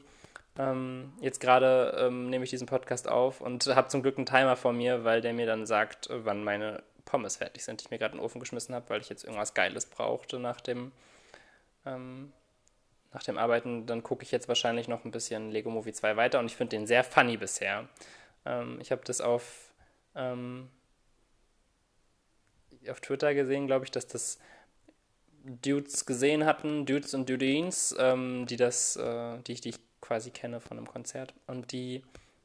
Ähm, 0.58 1.12
jetzt 1.20 1.40
gerade 1.40 1.96
ähm, 1.98 2.28
nehme 2.28 2.44
ich 2.44 2.50
diesen 2.50 2.66
Podcast 2.66 3.08
auf 3.08 3.40
und 3.40 3.66
habe 3.74 3.88
zum 3.88 4.02
Glück 4.02 4.18
einen 4.18 4.26
Timer 4.26 4.56
vor 4.56 4.72
mir, 4.72 5.04
weil 5.04 5.20
der 5.20 5.32
mir 5.32 5.46
dann 5.46 5.66
sagt, 5.66 6.08
wann 6.10 6.44
meine 6.44 6.82
Pommes 7.04 7.36
fertig 7.36 7.64
sind, 7.64 7.80
die 7.80 7.86
ich 7.86 7.90
mir 7.90 7.98
gerade 7.98 8.12
in 8.12 8.18
den 8.18 8.24
Ofen 8.24 8.40
geschmissen 8.40 8.74
habe, 8.74 8.88
weil 8.90 9.00
ich 9.00 9.08
jetzt 9.08 9.24
irgendwas 9.24 9.54
Geiles 9.54 9.86
brauchte 9.86 10.38
nach 10.38 10.60
dem 10.60 10.92
ähm, 11.86 12.32
nach 13.12 13.22
dem 13.22 13.36
Arbeiten, 13.36 13.86
dann 13.86 14.02
gucke 14.02 14.22
ich 14.22 14.30
jetzt 14.30 14.48
wahrscheinlich 14.48 14.88
noch 14.88 15.04
ein 15.04 15.10
bisschen 15.10 15.50
Lego 15.50 15.70
Movie 15.70 15.92
2 15.92 16.16
weiter 16.16 16.38
und 16.38 16.46
ich 16.46 16.56
finde 16.56 16.76
den 16.76 16.86
sehr 16.86 17.04
funny 17.04 17.36
bisher. 17.36 17.88
Ähm, 18.44 18.78
ich 18.80 18.90
habe 18.92 19.02
das 19.04 19.20
auf, 19.20 19.72
ähm, 20.14 20.68
auf 22.88 23.00
Twitter 23.00 23.34
gesehen, 23.34 23.66
glaube 23.66 23.84
ich, 23.84 23.90
dass 23.90 24.06
das 24.06 24.38
Dudes 25.44 26.06
gesehen 26.06 26.44
hatten, 26.44 26.86
Dudes 26.86 27.14
und 27.14 27.28
Dudines, 27.28 27.94
ähm, 27.98 28.46
die 28.46 28.56
das, 28.56 28.96
äh, 28.96 29.38
die, 29.42 29.54
die 29.54 29.70
ich 29.70 29.78
quasi 30.00 30.30
kenne 30.30 30.60
von 30.60 30.78
einem 30.78 30.86
Konzert. 30.86 31.34
Und 31.46 31.72
die 31.72 32.02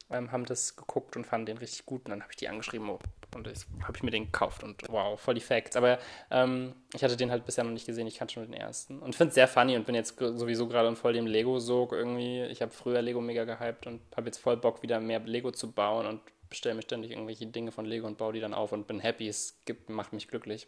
ähm, 0.09 0.31
haben 0.31 0.45
das 0.45 0.75
geguckt 0.75 1.15
und 1.15 1.25
fanden 1.25 1.47
den 1.47 1.57
richtig 1.57 1.85
gut. 1.85 2.05
Und 2.05 2.11
dann 2.11 2.21
habe 2.21 2.31
ich 2.31 2.37
die 2.37 2.47
angeschrieben, 2.47 2.97
und 3.35 3.47
habe 3.83 3.95
ich 3.95 4.03
mir 4.03 4.11
den 4.11 4.25
gekauft 4.25 4.63
und 4.63 4.81
wow, 4.89 5.19
voll 5.19 5.35
die 5.35 5.41
Facts. 5.41 5.75
Aber 5.75 5.99
ähm, 6.31 6.73
ich 6.93 7.03
hatte 7.03 7.17
den 7.17 7.31
halt 7.31 7.45
bisher 7.45 7.63
noch 7.63 7.71
nicht 7.71 7.85
gesehen, 7.85 8.07
ich 8.07 8.17
kannte 8.17 8.35
schon 8.35 8.43
den 8.43 8.53
ersten. 8.53 8.99
Und 8.99 9.15
finde 9.15 9.29
es 9.29 9.35
sehr 9.35 9.47
funny 9.47 9.75
und 9.75 9.85
bin 9.85 9.95
jetzt 9.95 10.17
sowieso 10.17 10.67
gerade 10.67 10.95
voll 10.95 11.13
dem 11.13 11.27
Lego-Sog 11.27 11.91
irgendwie. 11.91 12.43
Ich 12.45 12.61
habe 12.61 12.71
früher 12.71 13.01
Lego 13.01 13.21
mega 13.21 13.43
gehypt 13.43 13.87
und 13.87 14.01
habe 14.15 14.27
jetzt 14.27 14.37
voll 14.37 14.57
Bock, 14.57 14.81
wieder 14.81 14.99
mehr 14.99 15.19
Lego 15.19 15.51
zu 15.51 15.71
bauen 15.71 16.07
und 16.07 16.21
bestelle 16.49 16.75
mir 16.75 16.81
ständig 16.81 17.11
irgendwelche 17.11 17.45
Dinge 17.45 17.71
von 17.71 17.85
Lego 17.85 18.07
und 18.07 18.17
baue 18.17 18.33
die 18.33 18.39
dann 18.39 18.53
auf 18.53 18.71
und 18.71 18.87
bin 18.87 18.99
happy. 18.99 19.27
Es 19.27 19.57
gibt, 19.65 19.89
macht 19.89 20.13
mich 20.13 20.27
glücklich. 20.27 20.67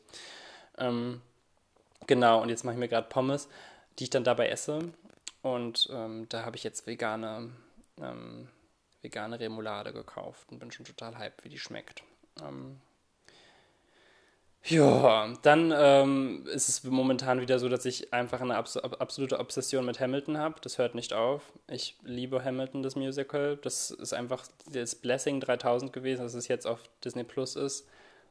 Ähm, 0.77 1.21
genau, 2.07 2.41
und 2.41 2.49
jetzt 2.49 2.63
mache 2.63 2.75
ich 2.75 2.79
mir 2.79 2.89
gerade 2.89 3.07
Pommes, 3.07 3.47
die 3.97 4.05
ich 4.05 4.09
dann 4.09 4.23
dabei 4.23 4.49
esse. 4.49 4.79
Und 5.41 5.89
ähm, 5.91 6.27
da 6.29 6.43
habe 6.45 6.57
ich 6.57 6.63
jetzt 6.63 6.85
vegane, 6.85 7.51
ähm, 8.01 8.49
vegane 9.01 9.39
Remoulade 9.39 9.93
gekauft 9.93 10.51
und 10.51 10.59
bin 10.59 10.71
schon 10.71 10.85
total 10.85 11.17
hyped, 11.17 11.43
wie 11.43 11.49
die 11.49 11.59
schmeckt. 11.59 12.03
Ähm, 12.41 12.79
ja, 14.65 15.33
dann 15.41 15.73
ähm, 15.75 16.45
ist 16.47 16.67
es 16.67 16.83
momentan 16.83 17.39
wieder 17.39 17.59
so, 17.59 17.69
dass 17.69 17.85
ich 17.85 18.13
einfach 18.13 18.41
eine 18.41 18.57
abs 18.57 18.75
absolute 18.77 19.39
Obsession 19.39 19.85
mit 19.85 19.99
Hamilton 19.99 20.37
habe. 20.37 20.55
Das 20.61 20.77
hört 20.77 20.95
nicht 20.95 21.13
auf. 21.13 21.53
Ich 21.67 21.95
liebe 22.03 22.43
Hamilton, 22.43 22.83
das 22.83 22.95
Musical. 22.95 23.57
Das 23.57 23.89
ist 23.91 24.13
einfach 24.13 24.45
das 24.71 24.95
Blessing 24.95 25.39
3000 25.39 25.93
gewesen, 25.93 26.23
dass 26.23 26.33
es 26.33 26.49
jetzt 26.49 26.67
auf 26.67 26.81
Disney 27.03 27.23
Plus 27.23 27.55
ist. 27.55 27.87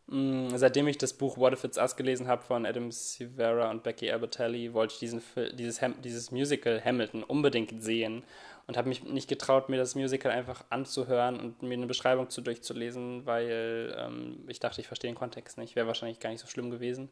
Mm, 0.07 0.49
seitdem 0.55 0.87
ich 0.87 0.99
das 0.99 1.15
Buch 1.15 1.39
What 1.39 1.55
If 1.55 1.65
It's 1.65 1.79
Us 1.79 1.97
gelesen 1.97 2.29
habe 2.29 2.43
von 2.43 2.67
Adam 2.67 2.93
Severa 2.93 3.71
und 3.71 3.83
Becky 3.83 4.11
Albertelli, 4.11 4.75
wollte 4.75 4.95
ich 4.95 5.01
diesen, 5.01 5.23
dieses, 5.55 5.81
dieses 6.05 6.31
Musical 6.31 6.83
Hamilton 6.85 7.25
unbedingt 7.25 7.83
sehen 7.83 8.23
und 8.69 8.77
habe 8.77 8.91
mich 8.91 9.03
nicht 9.03 9.29
getraut, 9.29 9.71
mir 9.71 9.79
das 9.79 9.95
Musical 9.95 10.31
einfach 10.31 10.63
anzuhören 10.69 11.41
und 11.41 11.63
mir 11.63 11.73
eine 11.73 11.87
Beschreibung 11.87 12.29
zu 12.29 12.43
durchzulesen, 12.43 13.25
weil 13.25 13.97
ähm, 13.99 14.45
ich 14.47 14.61
dachte, 14.61 14.83
ich 14.83 14.87
verstehe 14.87 15.11
den 15.11 15.17
Kontext 15.17 15.57
nicht. 15.57 15.75
Wäre 15.75 15.87
wahrscheinlich 15.87 16.21
gar 16.21 16.29
nicht 16.29 16.41
so 16.41 16.47
schlimm 16.47 16.71
gewesen. 16.71 17.09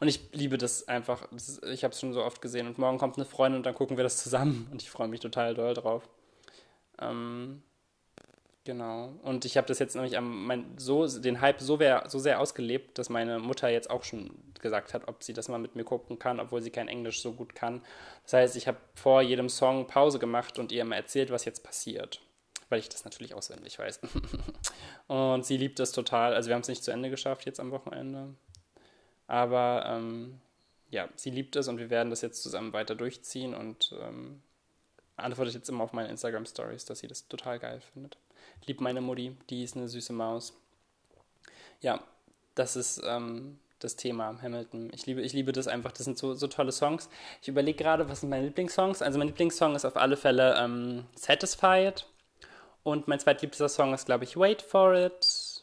Und 0.00 0.08
ich 0.08 0.20
liebe 0.32 0.58
das 0.58 0.86
einfach. 0.86 1.26
Das 1.32 1.62
ich 1.62 1.82
habe 1.82 1.94
es 1.94 2.00
schon 2.00 2.12
so 2.12 2.22
oft 2.22 2.42
gesehen. 2.42 2.66
Und 2.66 2.76
morgen 2.76 2.98
kommt 2.98 3.16
eine 3.16 3.24
Freundin 3.24 3.56
und 3.56 3.64
dann 3.64 3.74
gucken 3.74 3.96
wir 3.96 4.04
das 4.04 4.22
zusammen. 4.22 4.68
Und 4.70 4.82
ich 4.82 4.90
freue 4.90 5.08
mich 5.08 5.20
total 5.20 5.54
doll 5.54 5.72
drauf. 5.72 6.06
Ähm, 7.00 7.62
Genau. 8.68 9.14
Und 9.22 9.46
ich 9.46 9.56
habe 9.56 9.66
das 9.66 9.78
jetzt 9.78 9.94
nämlich 9.94 10.18
am, 10.18 10.44
mein, 10.44 10.76
so, 10.76 11.06
den 11.06 11.40
Hype 11.40 11.58
so, 11.58 11.80
wär, 11.80 12.04
so 12.08 12.18
sehr 12.18 12.38
ausgelebt, 12.38 12.98
dass 12.98 13.08
meine 13.08 13.38
Mutter 13.38 13.70
jetzt 13.70 13.88
auch 13.88 14.04
schon 14.04 14.30
gesagt 14.60 14.92
hat, 14.92 15.08
ob 15.08 15.22
sie 15.22 15.32
das 15.32 15.48
mal 15.48 15.56
mit 15.56 15.74
mir 15.74 15.84
gucken 15.84 16.18
kann, 16.18 16.38
obwohl 16.38 16.60
sie 16.60 16.68
kein 16.68 16.86
Englisch 16.86 17.22
so 17.22 17.32
gut 17.32 17.54
kann. 17.54 17.80
Das 18.24 18.34
heißt, 18.34 18.56
ich 18.56 18.68
habe 18.68 18.76
vor 18.94 19.22
jedem 19.22 19.48
Song 19.48 19.86
Pause 19.86 20.18
gemacht 20.18 20.58
und 20.58 20.70
ihr 20.70 20.82
immer 20.82 20.96
erzählt, 20.96 21.30
was 21.30 21.46
jetzt 21.46 21.64
passiert. 21.64 22.20
Weil 22.68 22.80
ich 22.80 22.90
das 22.90 23.06
natürlich 23.06 23.32
auswendig 23.32 23.78
weiß. 23.78 24.00
und 25.06 25.46
sie 25.46 25.56
liebt 25.56 25.80
es 25.80 25.92
total. 25.92 26.34
Also 26.34 26.48
wir 26.48 26.54
haben 26.54 26.60
es 26.60 26.68
nicht 26.68 26.84
zu 26.84 26.90
Ende 26.90 27.08
geschafft 27.08 27.46
jetzt 27.46 27.60
am 27.60 27.70
Wochenende. 27.70 28.34
Aber 29.28 29.84
ähm, 29.86 30.42
ja, 30.90 31.08
sie 31.16 31.30
liebt 31.30 31.56
es 31.56 31.68
und 31.68 31.78
wir 31.78 31.88
werden 31.88 32.10
das 32.10 32.20
jetzt 32.20 32.42
zusammen 32.42 32.74
weiter 32.74 32.94
durchziehen 32.94 33.54
und 33.54 33.94
ähm, 33.98 34.42
antwortet 35.16 35.54
jetzt 35.54 35.70
immer 35.70 35.84
auf 35.84 35.94
meine 35.94 36.10
Instagram 36.10 36.44
Stories, 36.44 36.84
dass 36.84 36.98
sie 36.98 37.08
das 37.08 37.28
total 37.28 37.58
geil 37.58 37.80
findet 37.94 38.18
lieb 38.66 38.80
meine 38.80 39.00
Mutti, 39.00 39.36
die 39.50 39.62
ist 39.62 39.76
eine 39.76 39.88
süße 39.88 40.12
Maus. 40.12 40.54
Ja, 41.80 42.00
das 42.54 42.76
ist 42.76 43.00
ähm, 43.04 43.58
das 43.78 43.96
Thema 43.96 44.40
Hamilton. 44.42 44.90
Ich 44.92 45.06
liebe, 45.06 45.22
ich 45.22 45.32
liebe 45.32 45.52
das 45.52 45.68
einfach. 45.68 45.92
Das 45.92 46.04
sind 46.04 46.18
so, 46.18 46.34
so 46.34 46.46
tolle 46.48 46.72
Songs. 46.72 47.08
Ich 47.42 47.48
überlege 47.48 47.82
gerade, 47.82 48.08
was 48.08 48.20
sind 48.20 48.30
meine 48.30 48.46
Lieblingssongs? 48.46 49.02
Also 49.02 49.18
mein 49.18 49.28
Lieblingssong 49.28 49.74
ist 49.74 49.84
auf 49.84 49.96
alle 49.96 50.16
Fälle 50.16 50.56
ähm, 50.58 51.04
Satisfied. 51.14 52.06
Und 52.82 53.08
mein 53.08 53.20
zweitliebster 53.20 53.68
Song 53.68 53.92
ist, 53.94 54.06
glaube 54.06 54.24
ich, 54.24 54.36
Wait 54.36 54.62
for 54.62 54.94
It. 54.94 55.62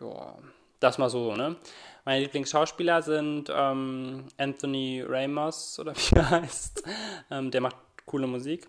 Ja, 0.00 0.38
das 0.78 0.98
mal 0.98 1.10
so, 1.10 1.34
ne? 1.34 1.56
Meine 2.04 2.22
Lieblingsschauspieler 2.22 3.02
sind 3.02 3.50
ähm, 3.52 4.26
Anthony 4.38 5.04
Ramos 5.06 5.78
oder 5.78 5.94
wie 5.96 6.16
er 6.16 6.30
heißt. 6.30 6.82
Ähm, 7.30 7.50
der 7.50 7.60
macht 7.60 7.76
coole 8.06 8.26
Musik. 8.26 8.68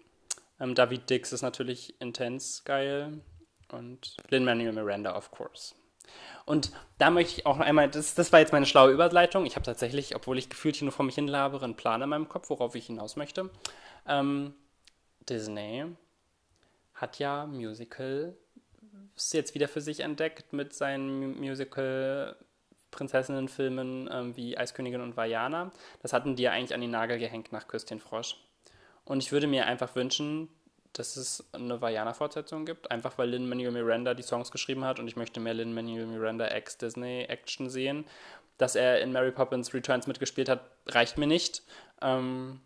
Ähm, 0.62 0.76
David 0.76 1.10
Dix 1.10 1.34
ist 1.34 1.42
natürlich 1.42 2.00
intens 2.00 2.64
geil. 2.64 3.20
Und 3.72 4.16
Lin-Manuel 4.30 4.74
Miranda, 4.74 5.16
of 5.16 5.32
course. 5.32 5.76
Und 6.46 6.72
da 6.98 7.10
möchte 7.10 7.40
ich 7.40 7.46
auch 7.46 7.58
noch 7.58 7.66
einmal, 7.66 7.90
das, 7.90 8.16
das 8.16 8.32
war 8.32 8.40
jetzt 8.40 8.52
meine 8.52 8.66
schlaue 8.66 8.92
Überleitung. 8.92 9.46
Ich 9.46 9.56
habe 9.56 9.66
tatsächlich, 9.66 10.16
obwohl 10.16 10.38
ich 10.38 10.50
gefühlt 10.50 10.76
hier 10.76 10.86
nur 10.86 10.92
vor 10.92 11.06
mich 11.06 11.16
hin 11.16 11.28
labere, 11.28 11.64
einen 11.64 11.76
Plan 11.76 12.02
in 12.02 12.10
meinem 12.10 12.30
Kopf, 12.30 12.50
worauf 12.50 12.76
ich 12.76 12.88
hinaus 12.88 13.16
möchte. 13.16 13.50
Ähm, 14.08 14.54
Disney 15.30 15.86
hat 16.94 17.20
ja 17.20 17.46
Musical 17.46 18.36
jetzt 19.32 19.56
wieder 19.56 19.68
für 19.68 19.82
sich 19.82 20.02
entdeckt 20.02 20.52
mit 20.52 20.74
seinen 20.74 21.40
Musical 21.40 22.36
Prinzessinnenfilmen 22.90 24.10
ähm, 24.12 24.36
wie 24.36 24.58
Eiskönigin 24.58 25.02
und 25.02 25.16
Vajana. 25.16 25.72
Das 26.02 26.12
hatten 26.12 26.36
die 26.36 26.44
ja 26.44 26.52
eigentlich 26.52 26.74
an 26.74 26.82
den 26.82 26.92
Nagel 26.92 27.20
gehängt 27.20 27.52
nach 27.52 27.68
Küsschen 27.68 28.02
Frosch. 28.02 28.36
Und 29.06 29.24
ich 29.24 29.32
würde 29.32 29.48
mir 29.48 29.66
einfach 29.66 29.96
wünschen, 29.96 30.50
dass 30.94 31.16
es 31.16 31.46
eine 31.54 31.82
Vajana-Fortsetzung 31.82 32.66
gibt, 32.66 32.92
einfach 32.92 33.18
weil 33.18 33.30
Lin-Manuel 33.30 33.72
Miranda 33.72 34.14
die 34.14 34.24
Songs 34.24 34.52
geschrieben 34.52 34.84
hat 34.84 35.00
und 35.00 35.08
ich 35.08 35.16
möchte 35.16 35.40
mehr 35.40 35.54
Lin-Manuel 35.54 36.06
Miranda 36.06 36.48
ex-Disney-Action 36.48 37.70
sehen. 37.70 38.06
Dass 38.58 38.76
er 38.76 39.02
in 39.02 39.12
Mary 39.12 39.32
Poppins 39.32 39.74
Returns 39.74 40.06
mitgespielt 40.06 40.50
hat, 40.50 40.70
reicht 40.88 41.18
mir 41.18 41.28
nicht. 41.28 41.64
Ähm, 42.02 42.62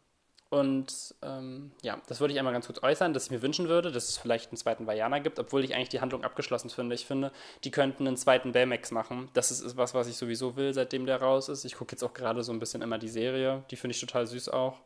und 0.49 1.15
ähm, 1.21 1.71
ja, 1.81 1.99
das 2.07 2.19
würde 2.19 2.33
ich 2.33 2.39
einmal 2.39 2.53
ganz 2.53 2.67
kurz 2.67 2.81
äußern, 2.81 3.13
dass 3.13 3.25
ich 3.25 3.31
mir 3.31 3.41
wünschen 3.41 3.67
würde, 3.67 3.91
dass 3.91 4.09
es 4.09 4.17
vielleicht 4.17 4.51
einen 4.51 4.57
zweiten 4.57 4.87
Vajana 4.87 5.19
gibt, 5.19 5.39
obwohl 5.39 5.63
ich 5.63 5.75
eigentlich 5.75 5.89
die 5.89 6.01
Handlung 6.01 6.23
abgeschlossen 6.23 6.69
finde. 6.69 6.95
Ich 6.95 7.05
finde, 7.05 7.31
die 7.63 7.71
könnten 7.71 8.07
einen 8.07 8.17
zweiten 8.17 8.51
Baymax 8.51 8.91
machen. 8.91 9.29
Das 9.33 9.51
ist, 9.51 9.61
ist 9.61 9.77
was, 9.77 9.93
was 9.93 10.07
ich 10.07 10.17
sowieso 10.17 10.55
will, 10.55 10.73
seitdem 10.73 11.05
der 11.05 11.21
raus 11.21 11.49
ist. 11.49 11.65
Ich 11.65 11.75
gucke 11.75 11.93
jetzt 11.93 12.03
auch 12.03 12.13
gerade 12.13 12.43
so 12.43 12.51
ein 12.51 12.59
bisschen 12.59 12.81
immer 12.81 12.97
die 12.97 13.09
Serie. 13.09 13.63
Die 13.71 13.75
finde 13.75 13.95
ich 13.95 14.01
total 14.01 14.27
süß 14.27 14.49
auch. 14.49 14.81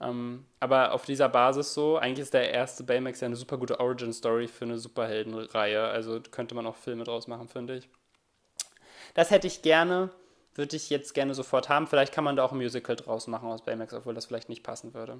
Ähm, 0.00 0.44
aber 0.60 0.92
auf 0.92 1.04
dieser 1.04 1.28
Basis 1.28 1.72
so, 1.72 1.96
eigentlich 1.96 2.24
ist 2.24 2.34
der 2.34 2.50
erste 2.50 2.84
Baymax 2.84 3.20
ja 3.20 3.26
eine 3.26 3.36
super 3.36 3.56
gute 3.56 3.80
Origin-Story 3.80 4.48
für 4.48 4.64
eine 4.64 4.78
Superheldenreihe. 4.78 5.82
Also 5.82 6.20
könnte 6.30 6.54
man 6.54 6.66
auch 6.66 6.76
Filme 6.76 7.04
draus 7.04 7.28
machen, 7.28 7.48
finde 7.48 7.76
ich. 7.76 7.88
Das 9.14 9.30
hätte 9.30 9.46
ich 9.46 9.62
gerne, 9.62 10.10
würde 10.54 10.76
ich 10.76 10.90
jetzt 10.90 11.14
gerne 11.14 11.34
sofort 11.34 11.70
haben. 11.70 11.86
Vielleicht 11.86 12.12
kann 12.12 12.24
man 12.24 12.36
da 12.36 12.44
auch 12.44 12.52
ein 12.52 12.58
Musical 12.58 12.96
draus 12.96 13.26
machen 13.26 13.48
aus 13.48 13.64
Baymax, 13.64 13.94
obwohl 13.94 14.12
das 14.12 14.26
vielleicht 14.26 14.50
nicht 14.50 14.62
passen 14.62 14.92
würde. 14.92 15.18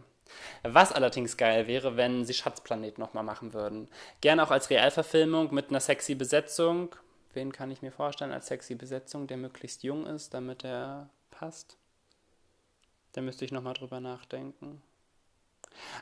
Was 0.63 0.93
allerdings 0.93 1.39
geil 1.39 1.67
wäre, 1.67 1.97
wenn 1.97 2.27
sie 2.27 2.35
Schatzplanet 2.35 2.99
nochmal 2.99 3.25
machen 3.25 3.55
würden. 3.55 3.89
Gerne 4.21 4.43
auch 4.43 4.51
als 4.51 4.69
Realverfilmung 4.69 5.55
mit 5.55 5.71
einer 5.71 5.81
sexy 5.81 6.15
Besetzung. 6.15 6.95
Wen 7.33 7.53
kann 7.53 7.71
ich 7.71 7.81
mir 7.81 7.93
vorstellen 7.93 8.33
als 8.33 8.47
sexy 8.49 8.75
Besetzung, 8.75 9.27
der 9.27 9.39
möglichst 9.39 9.83
jung 9.83 10.07
ist, 10.07 10.35
damit 10.35 10.65
er 10.65 11.09
passt? 11.31 11.79
Da 13.17 13.23
müsste 13.23 13.47
ich 13.47 13.51
nochmal 13.51 13.73
drüber 13.73 13.99
nachdenken. 13.99 14.83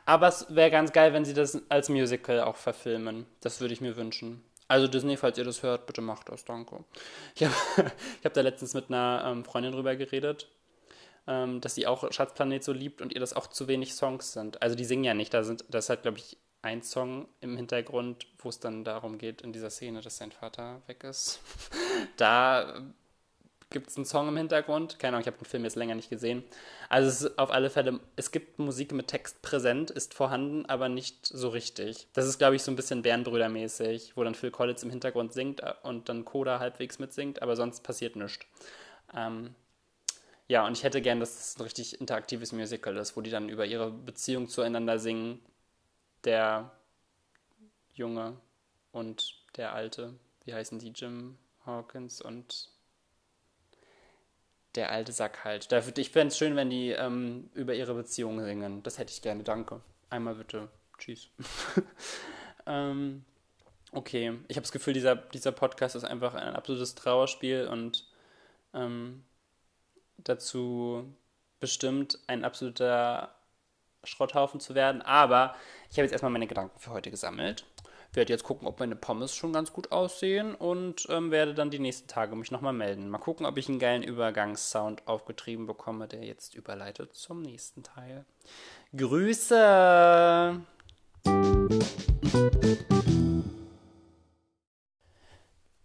Aber 0.05 0.27
es 0.27 0.53
wäre 0.53 0.73
ganz 0.73 0.93
geil, 0.93 1.13
wenn 1.13 1.25
sie 1.25 1.33
das 1.33 1.63
als 1.69 1.89
Musical 1.89 2.41
auch 2.41 2.57
verfilmen. 2.57 3.25
Das 3.41 3.61
würde 3.61 3.73
ich 3.73 3.81
mir 3.81 3.97
wünschen. 3.97 4.43
Also 4.67 4.89
Disney, 4.89 5.17
falls 5.17 5.39
ihr 5.39 5.45
das 5.45 5.63
hört, 5.63 5.87
bitte 5.87 6.01
macht 6.01 6.29
das, 6.29 6.45
danke. 6.45 6.83
Ich 7.37 7.45
habe 7.45 7.55
hab 8.25 8.35
da 8.35 8.41
letztens 8.41 8.75
mit 8.75 8.89
einer 8.89 9.23
ähm, 9.27 9.45
Freundin 9.45 9.71
drüber 9.71 9.95
geredet, 9.95 10.49
ähm, 11.29 11.61
dass 11.61 11.77
sie 11.77 11.87
auch 11.87 12.11
Schatzplanet 12.11 12.65
so 12.65 12.73
liebt 12.73 13.01
und 13.01 13.15
ihr 13.15 13.21
das 13.21 13.33
auch 13.33 13.47
zu 13.47 13.69
wenig 13.69 13.95
Songs 13.95 14.33
sind. 14.33 14.61
Also 14.61 14.75
die 14.75 14.85
singen 14.85 15.05
ja 15.05 15.15
nicht, 15.15 15.33
da 15.33 15.45
sind, 15.45 15.65
das 15.69 15.89
halt, 15.91 16.03
glaube 16.03 16.19
ich, 16.19 16.37
ein 16.63 16.83
Song 16.83 17.29
im 17.41 17.57
Hintergrund, 17.57 18.27
wo 18.39 18.49
es 18.49 18.59
dann 18.59 18.83
darum 18.83 19.19
geht, 19.19 19.41
in 19.43 19.53
dieser 19.53 19.71
Szene, 19.71 20.01
dass 20.01 20.17
sein 20.17 20.33
Vater 20.33 20.83
weg 20.89 21.05
ist. 21.05 21.39
da 22.17 22.83
gibt 23.75 23.91
es 23.91 23.97
einen 23.97 24.07
Song 24.07 24.29
im 24.29 24.37
Hintergrund. 24.39 24.99
Keine 24.99 25.17
Ahnung, 25.17 25.23
ich 25.23 25.27
habe 25.27 25.37
den 25.37 25.45
Film 25.45 25.65
jetzt 25.65 25.75
länger 25.75 25.97
nicht 25.97 26.09
gesehen. 26.09 26.45
Also 26.89 27.09
es 27.09 27.21
ist 27.23 27.39
auf 27.39 27.51
alle 27.51 27.69
Fälle, 27.69 28.01
es 28.17 28.31
gibt 28.31 28.59
Musik 28.59 28.93
mit 28.93 29.09
Text 29.09 29.43
präsent, 29.43 29.91
ist 29.91 30.15
vorhanden, 30.15 30.65
aber 30.67 30.89
nicht 30.89 31.27
so 31.27 31.49
richtig. 31.49 32.07
Das 32.15 32.27
ist, 32.27 32.39
glaube 32.39 32.57
ich, 32.57 32.63
so 32.63 32.71
ein 32.71 32.77
bisschen 32.77 33.03
Bärenbrüder-mäßig, 33.03 34.13
wo 34.15 34.25
dann 34.25 34.35
Phil 34.35 34.53
Collins 34.53 34.83
im 34.85 34.91
Hintergrund 34.91 35.35
singt 35.35 35.61
und 35.83 36.09
dann 36.09 36.25
Coda 36.25 36.61
halbwegs 36.61 36.99
mitsingt, 36.99 37.43
aber 37.43 37.57
sonst 37.57 37.83
passiert 37.83 38.17
nichts. 38.17 38.47
Ähm, 39.13 39.55
ja, 40.47 40.65
und 40.67 40.77
ich 40.77 40.85
hätte 40.85 41.03
gern, 41.03 41.21
dass 41.21 41.39
es 41.39 41.59
ein 41.59 41.63
richtig 41.63 42.01
interaktives 42.01 42.53
Musical 42.53 42.97
ist, 42.97 43.17
wo 43.17 43.23
die 43.23 43.31
dann 43.31 43.49
über 43.49 43.67
ihre 43.67 43.91
Beziehung 43.91 44.49
zueinander 44.49 44.99
singen. 44.99 45.43
Der 46.23 46.71
Junge 47.93 48.37
und 48.93 49.35
der 49.57 49.75
Alte. 49.75 50.15
Wie 50.45 50.55
heißen 50.55 50.79
die? 50.79 50.91
Jim 50.91 51.39
Hawkins 51.67 52.23
und 52.23 52.74
der 54.75 54.91
alte 54.91 55.13
Sack 55.13 55.45
halt. 55.45 55.71
Ich 55.99 56.11
fände 56.11 56.29
es 56.29 56.39
schön, 56.39 56.57
wenn 56.57 56.71
die 56.71 56.91
ähm, 56.91 57.51
über 57.55 57.75
ihre 57.75 57.95
Beziehung 57.95 58.43
singen. 58.45 58.83
Das 58.83 58.99
hätte 58.99 59.13
ich 59.13 59.23
gerne, 59.23 59.45
danke. 59.45 59.81
Einmal 60.11 60.35
bitte. 60.35 60.69
Tschüss. 60.99 61.29
ähm, 62.67 63.25
okay, 63.93 64.39
ich 64.49 64.57
habe 64.57 64.63
das 64.63 64.73
Gefühl, 64.73 64.95
dieser, 64.95 65.17
dieser 65.17 65.53
Podcast 65.53 65.97
ist 65.97 66.05
einfach 66.05 66.35
ein 66.35 66.55
absolutes 66.55 66.95
Trauerspiel 66.95 67.69
und 67.69 68.07
ähm, 68.73 69.25
dazu 70.19 71.15
bestimmt 71.61 72.19
ein 72.27 72.45
absoluter 72.45 73.35
Schrotthaufen 74.03 74.61
zu 74.61 74.75
werden. 74.75 75.03
Aber 75.03 75.55
ich 75.91 75.97
habe 75.97 76.03
jetzt 76.03 76.13
erstmal 76.13 76.33
meine 76.33 76.47
Gedanken 76.47 76.79
für 76.79 76.91
heute 76.91 77.11
gesammelt 77.11 77.65
werde 78.17 78.33
jetzt 78.33 78.45
gucken, 78.45 78.67
ob 78.69 78.81
meine 78.81 78.97
Pommes 78.97 79.35
schon 79.35 79.53
ganz 79.53 79.73
gut 79.73 79.93
aussehen 79.93 80.55
und 80.55 81.07
ähm, 81.11 81.31
werde 81.31 81.55
dann 81.55 81.71
die 81.71 81.79
nächsten 81.79 82.09
Tage 82.09 82.37
mich 82.37 82.51
nochmal 82.51 82.73
melden. 82.73 83.09
Mal 83.09 83.19
gucken, 83.19 83.47
ob 83.47 83.59
ich 83.59 83.69
einen 83.69 83.79
geilen 83.79 84.03
Übergangssound 84.03 85.07
aufgetrieben 85.07 85.67
bekomme, 85.67 86.09
der 86.09 86.25
jetzt 86.25 86.55
überleitet 86.55 87.15
zum 87.15 87.43
nächsten 87.43 87.83
Teil. 87.83 88.25
Grüße! 88.97 90.61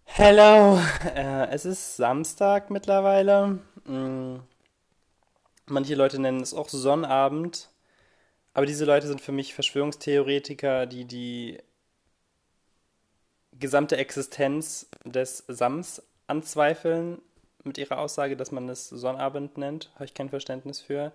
Hello! 0.05 0.79
Äh, 1.15 1.48
es 1.51 1.65
ist 1.65 1.95
Samstag 1.95 2.69
mittlerweile. 2.69 3.59
Hm. 3.86 4.41
Manche 5.65 5.95
Leute 5.95 6.19
nennen 6.19 6.41
es 6.41 6.53
auch 6.53 6.69
Sonnabend. 6.69 7.69
Aber 8.53 8.65
diese 8.65 8.86
Leute 8.86 9.07
sind 9.07 9.21
für 9.21 9.31
mich 9.31 9.53
Verschwörungstheoretiker, 9.53 10.86
die 10.86 11.05
die 11.05 11.59
gesamte 13.60 13.98
Existenz 13.98 14.89
des 15.06 15.44
Sams 15.48 16.01
anzweifeln 16.28 17.22
mit 17.63 17.78
ihrer 17.78 18.00
Aussage, 18.00 18.38
dass 18.38 18.51
man 18.51 18.70
es 18.70 18.89
Sonnabend 18.89 19.58
nennt. 19.58 19.92
Habe 19.96 20.06
ich 20.06 20.13
kein 20.13 20.30
Verständnis 20.30 20.80
für. 20.80 21.12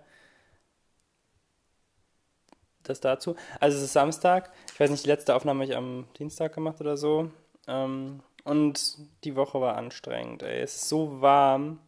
Das 2.83 2.99
dazu. 2.99 3.35
Also 3.59 3.77
es 3.77 3.83
ist 3.83 3.93
Samstag. 3.93 4.51
Ich 4.71 4.79
weiß 4.79 4.91
nicht, 4.91 5.05
die 5.05 5.09
letzte 5.09 5.35
Aufnahme 5.35 5.61
habe 5.61 5.71
ich 5.71 5.77
am 5.77 6.05
Dienstag 6.19 6.53
gemacht 6.53 6.79
oder 6.81 6.97
so. 6.97 7.31
Ähm, 7.67 8.21
und 8.43 8.97
die 9.23 9.35
Woche 9.35 9.59
war 9.59 9.75
anstrengend. 9.75 10.43
Ey. 10.43 10.61
Es 10.61 10.75
ist 10.75 10.89
so 10.89 11.19
warm 11.21 11.79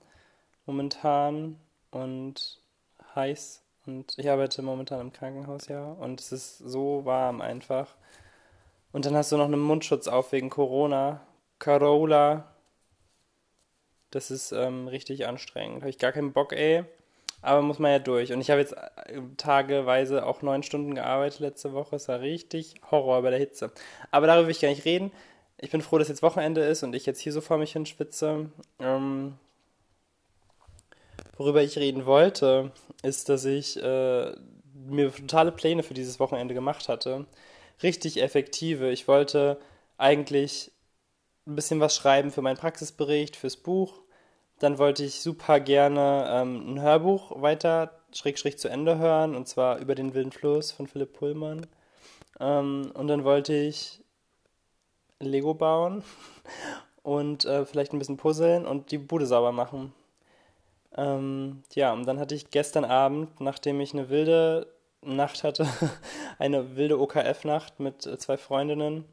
momentan 0.66 1.60
und 1.92 2.60
heiß. 3.16 3.64
Und 3.86 4.16
ich 4.18 4.30
arbeite 4.30 4.62
momentan 4.64 5.00
im 5.00 5.14
Krankenhaus, 5.14 5.68
ja. 5.68 5.84
Und 5.84 6.20
es 6.20 6.32
ist 6.32 6.58
so 6.58 7.06
warm 7.06 7.42
einfach. 7.42 7.96
Und 8.98 9.06
dann 9.06 9.16
hast 9.16 9.32
du 9.32 9.38
noch 9.38 9.46
einen 9.46 9.60
Mundschutz 9.60 10.08
auf 10.08 10.32
wegen 10.32 10.50
Corona. 10.50 11.22
Carola. 11.60 12.52
Das 14.10 14.32
ist 14.32 14.52
ähm, 14.52 14.88
richtig 14.88 15.28
anstrengend. 15.28 15.82
Habe 15.82 15.92
ich 15.92 16.00
gar 16.00 16.12
keinen 16.12 16.34
Bock, 16.34 16.52
ey. 16.52 16.84
Aber 17.44 17.62
muss 17.62 17.78
man 17.78 17.92
ja 17.92 18.00
durch. 18.00 18.34
Und 18.34 18.42
ich 18.42 18.50
habe 18.50 18.60
jetzt 18.60 18.74
äh, 18.74 19.22
tageweise 19.38 20.26
auch 20.26 20.42
neun 20.42 20.64
Stunden 20.64 20.96
gearbeitet 20.96 21.42
letzte 21.42 21.74
Woche. 21.74 21.98
Es 21.98 22.08
war 22.08 22.22
richtig 22.22 22.74
Horror 22.90 23.22
bei 23.22 23.30
der 23.30 23.38
Hitze. 23.38 23.72
Aber 24.10 24.26
darüber 24.26 24.48
will 24.48 24.52
ich 24.52 24.62
gar 24.62 24.70
nicht 24.70 24.86
reden. 24.86 25.12
Ich 25.60 25.70
bin 25.70 25.84
froh, 25.84 26.00
dass 26.00 26.08
jetzt 26.08 26.24
Wochenende 26.24 26.62
ist 26.62 26.82
und 26.82 26.96
ich 26.96 27.06
jetzt 27.06 27.20
hier 27.20 27.34
so 27.34 27.42
vor 27.42 27.60
mich 27.60 27.74
hin. 27.74 27.86
Ähm, 28.80 29.38
worüber 31.38 31.62
ich 31.62 31.78
reden 31.78 32.08
wollte, 32.08 32.72
ist, 33.04 33.30
dass 33.30 33.46
ich 33.46 33.78
äh, 33.78 34.32
mir 34.74 35.14
totale 35.14 35.52
Pläne 35.52 35.84
für 35.84 35.94
dieses 35.94 36.20
Wochenende 36.20 36.56
gemacht 36.56 36.90
hatte 36.90 37.28
richtig 37.84 38.22
effektive. 38.22 38.92
Ich 38.92 39.08
wollte 39.08 39.60
eigentlich 39.98 40.72
ein 41.46 41.56
bisschen 41.56 41.80
was 41.80 41.96
schreiben 41.96 42.32
für 42.32 42.42
meinen 42.42 42.58
Praxisbericht, 42.58 43.36
fürs 43.36 43.58
Buch. 43.58 44.02
Dann 44.60 44.78
wollte 44.78 45.04
ich 45.04 45.22
super 45.22 45.60
gerne 45.60 46.28
ähm, 46.30 46.74
ein 46.74 46.82
Hörbuch 46.82 47.42
weiter 47.42 47.98
schräg 48.14 48.40
schräg 48.40 48.60
zu 48.60 48.70
Ende 48.70 48.98
hören, 48.98 49.36
und 49.36 49.48
zwar 49.48 49.78
über 49.80 49.96
den 49.96 50.14
wilden 50.14 50.32
Fluss 50.32 50.72
von 50.72 50.88
Philipp 50.88 51.14
Pullmann. 51.14 51.68
Ähm, 52.40 52.92
und 52.94 53.08
dann 53.08 53.24
wollte 53.24 53.54
ich 53.54 54.02
Lego 55.20 55.54
bauen 55.54 56.04
und 57.04 57.46
äh, 57.46 57.66
vielleicht 57.66 57.94
ein 57.94 58.00
bisschen 58.00 58.18
puzzeln 58.18 58.66
und 58.66 58.92
die 58.92 58.98
Bude 58.98 59.26
sauber 59.26 59.52
machen. 59.52 59.94
Ähm, 60.96 61.64
ja, 61.74 61.94
und 61.94 62.06
dann 62.08 62.20
hatte 62.20 62.36
ich 62.36 62.50
gestern 62.50 62.86
Abend, 62.86 63.40
nachdem 63.40 63.80
ich 63.82 63.94
eine 63.94 64.10
wilde 64.10 64.68
Nacht 65.02 65.44
hatte, 65.44 65.68
eine 66.40 66.76
wilde 66.76 67.00
OKF-Nacht 67.00 67.80
mit 67.80 68.06
äh, 68.06 68.18
zwei 68.18 68.38
Freundinnen, 68.38 69.06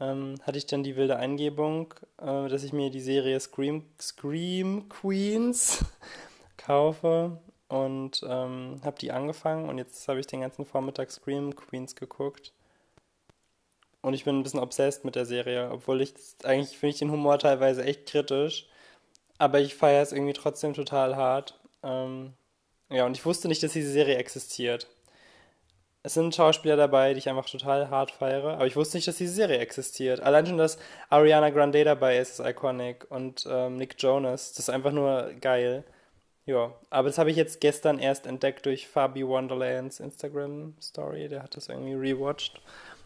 ähm, 0.00 0.36
hatte 0.42 0.58
ich 0.58 0.66
dann 0.66 0.82
die 0.82 0.96
wilde 0.96 1.16
Eingebung, 1.16 1.94
äh, 2.18 2.48
dass 2.48 2.64
ich 2.64 2.72
mir 2.72 2.90
die 2.90 3.00
Serie 3.00 3.38
Scream, 3.40 3.84
Scream 4.00 4.88
Queens 4.88 5.84
kaufe 6.56 7.38
und 7.68 8.22
ähm, 8.28 8.80
habe 8.84 8.98
die 8.98 9.12
angefangen 9.12 9.68
und 9.68 9.78
jetzt 9.78 10.06
habe 10.08 10.20
ich 10.20 10.26
den 10.26 10.42
ganzen 10.42 10.66
Vormittag 10.66 11.10
Scream 11.10 11.56
Queens 11.56 11.94
geguckt. 11.94 12.52
Und 14.02 14.14
ich 14.14 14.24
bin 14.24 14.38
ein 14.38 14.42
bisschen 14.42 14.60
obsessed 14.60 15.04
mit 15.04 15.14
der 15.14 15.26
Serie, 15.26 15.70
obwohl 15.70 16.02
ich 16.02 16.14
eigentlich 16.42 16.76
finde 16.76 16.92
ich 16.92 16.98
den 16.98 17.12
Humor 17.12 17.38
teilweise 17.38 17.84
echt 17.84 18.06
kritisch, 18.06 18.66
aber 19.38 19.60
ich 19.60 19.74
feiere 19.76 20.02
es 20.02 20.12
irgendwie 20.12 20.32
trotzdem 20.32 20.74
total 20.74 21.16
hart. 21.16 21.58
Ähm, 21.82 22.34
ja, 22.90 23.06
und 23.06 23.16
ich 23.16 23.24
wusste 23.24 23.48
nicht, 23.48 23.62
dass 23.62 23.72
diese 23.72 23.90
Serie 23.90 24.16
existiert. 24.16 24.88
Es 26.04 26.14
sind 26.14 26.34
Schauspieler 26.34 26.76
dabei, 26.76 27.12
die 27.12 27.18
ich 27.18 27.28
einfach 27.28 27.48
total 27.48 27.88
hart 27.90 28.10
feiere, 28.10 28.54
aber 28.54 28.66
ich 28.66 28.74
wusste 28.74 28.96
nicht, 28.96 29.06
dass 29.06 29.16
diese 29.16 29.34
Serie 29.34 29.58
existiert. 29.58 30.20
Allein 30.20 30.46
schon, 30.46 30.58
dass 30.58 30.78
Ariana 31.10 31.50
Grande 31.50 31.84
dabei 31.84 32.18
ist, 32.18 32.40
ist 32.40 32.46
iconic 32.46 33.06
und 33.08 33.46
ähm, 33.48 33.76
Nick 33.76 33.94
Jonas, 33.98 34.52
das 34.52 34.68
ist 34.68 34.70
einfach 34.70 34.90
nur 34.90 35.32
geil. 35.40 35.84
Ja, 36.44 36.72
aber 36.90 37.08
das 37.08 37.18
habe 37.18 37.30
ich 37.30 37.36
jetzt 37.36 37.60
gestern 37.60 38.00
erst 38.00 38.26
entdeckt 38.26 38.66
durch 38.66 38.88
Fabi 38.88 39.26
Wonderlands 39.26 40.00
Instagram 40.00 40.74
Story. 40.82 41.28
Der 41.28 41.42
hat 41.44 41.56
das 41.56 41.68
irgendwie 41.68 41.94
rewatcht. 41.94 42.60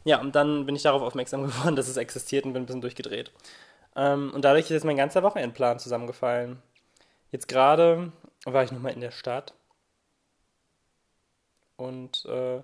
Ja, 0.05 0.21
und 0.21 0.35
dann 0.35 0.65
bin 0.65 0.75
ich 0.77 0.83
darauf 0.83 1.03
aufmerksam 1.03 1.43
geworden, 1.47 1.77
dass 1.77 1.89
es 1.89 1.99
existiert 1.99 2.47
und 2.47 2.55
bin 2.55 2.63
ein 2.63 2.67
bisschen 2.67 2.81
durchgedreht. 2.81 3.31
Ähm, 3.95 4.33
und 4.35 4.45
dadurch 4.45 4.65
ist 4.67 4.71
jetzt 4.71 4.85
mein 4.85 4.97
ganzer 4.97 5.23
Wochenendplan 5.23 5.79
zusammengefallen. 5.79 6.63
Jetzt 7.31 7.49
gerade 7.49 8.13
war 8.47 8.65
ich 8.65 8.73
nochmal 8.73 8.93
in 8.93 9.01
der 9.01 9.11
Stadt 9.11 9.55
und 11.77 12.25
äh, 12.27 12.63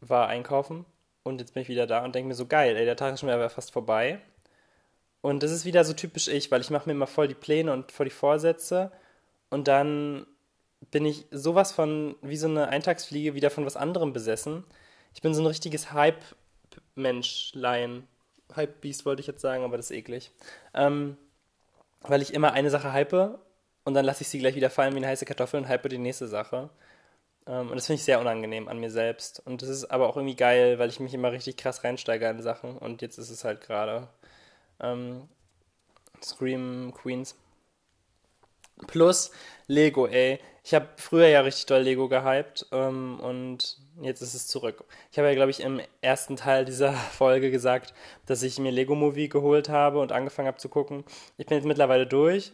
war 0.00 0.28
einkaufen. 0.28 0.84
Und 1.22 1.40
jetzt 1.40 1.54
bin 1.54 1.62
ich 1.62 1.68
wieder 1.68 1.86
da 1.86 2.04
und 2.04 2.14
denke 2.14 2.28
mir 2.28 2.34
so, 2.34 2.46
geil, 2.46 2.76
ey, 2.76 2.84
der 2.84 2.96
Tag 2.96 3.14
ist 3.14 3.20
schon 3.20 3.28
wieder 3.28 3.50
fast 3.50 3.72
vorbei. 3.72 4.20
Und 5.20 5.42
das 5.42 5.50
ist 5.50 5.64
wieder 5.64 5.84
so 5.84 5.92
typisch 5.92 6.28
ich, 6.28 6.50
weil 6.50 6.60
ich 6.60 6.70
mache 6.70 6.88
mir 6.88 6.94
immer 6.94 7.06
voll 7.06 7.28
die 7.28 7.34
Pläne 7.34 7.72
und 7.72 7.92
voll 7.92 8.06
die 8.06 8.10
Vorsätze 8.10 8.92
und 9.50 9.68
dann 9.68 10.26
bin 10.90 11.04
ich 11.04 11.26
sowas 11.30 11.72
von, 11.72 12.16
wie 12.22 12.36
so 12.36 12.48
eine 12.48 12.68
Eintagsfliege, 12.68 13.34
wieder 13.34 13.50
von 13.50 13.66
was 13.66 13.76
anderem 13.76 14.12
besessen. 14.12 14.64
Ich 15.14 15.22
bin 15.22 15.34
so 15.34 15.42
ein 15.42 15.46
richtiges 15.46 15.92
Hype-Menschlein. 15.92 18.06
Hype-Beast 18.54 19.04
wollte 19.04 19.20
ich 19.20 19.26
jetzt 19.26 19.40
sagen, 19.40 19.64
aber 19.64 19.76
das 19.76 19.90
ist 19.90 19.96
eklig. 19.96 20.30
Ähm, 20.74 21.16
weil 22.02 22.22
ich 22.22 22.32
immer 22.32 22.52
eine 22.52 22.70
Sache 22.70 22.92
hype 22.92 23.40
und 23.84 23.94
dann 23.94 24.04
lasse 24.04 24.22
ich 24.22 24.28
sie 24.28 24.38
gleich 24.38 24.54
wieder 24.54 24.70
fallen 24.70 24.94
wie 24.94 24.98
eine 24.98 25.08
heiße 25.08 25.24
Kartoffel 25.24 25.60
und 25.60 25.68
hype 25.68 25.88
die 25.88 25.98
nächste 25.98 26.28
Sache. 26.28 26.70
Ähm, 27.48 27.70
und 27.70 27.76
das 27.76 27.86
finde 27.86 27.98
ich 27.98 28.04
sehr 28.04 28.20
unangenehm 28.20 28.68
an 28.68 28.78
mir 28.78 28.90
selbst. 28.90 29.42
Und 29.44 29.62
das 29.62 29.68
ist 29.68 29.86
aber 29.86 30.08
auch 30.08 30.16
irgendwie 30.16 30.36
geil, 30.36 30.78
weil 30.78 30.90
ich 30.90 31.00
mich 31.00 31.14
immer 31.14 31.32
richtig 31.32 31.56
krass 31.56 31.82
reinsteige 31.82 32.28
in 32.28 32.42
Sachen. 32.42 32.76
Und 32.76 33.02
jetzt 33.02 33.18
ist 33.18 33.30
es 33.30 33.44
halt 33.44 33.62
gerade 33.62 34.08
ähm, 34.80 35.28
Scream 36.22 36.92
Queens. 36.94 37.34
Plus 38.86 39.32
Lego, 39.66 40.06
ey. 40.06 40.38
Ich 40.62 40.74
habe 40.74 40.86
früher 40.96 41.28
ja 41.28 41.40
richtig 41.40 41.66
doll 41.66 41.80
Lego 41.80 42.08
gehypt 42.08 42.66
ähm, 42.72 43.18
und 43.20 43.78
jetzt 44.02 44.20
ist 44.20 44.34
es 44.34 44.46
zurück. 44.46 44.84
Ich 45.10 45.18
habe 45.18 45.28
ja, 45.28 45.34
glaube 45.34 45.50
ich, 45.50 45.60
im 45.60 45.80
ersten 46.02 46.36
Teil 46.36 46.64
dieser 46.64 46.92
Folge 47.12 47.50
gesagt, 47.50 47.94
dass 48.26 48.42
ich 48.42 48.58
mir 48.58 48.70
Lego 48.70 48.94
Movie 48.94 49.28
geholt 49.28 49.68
habe 49.68 50.00
und 50.00 50.12
angefangen 50.12 50.48
habe 50.48 50.58
zu 50.58 50.68
gucken. 50.68 51.04
Ich 51.38 51.46
bin 51.46 51.56
jetzt 51.56 51.66
mittlerweile 51.66 52.06
durch, 52.06 52.52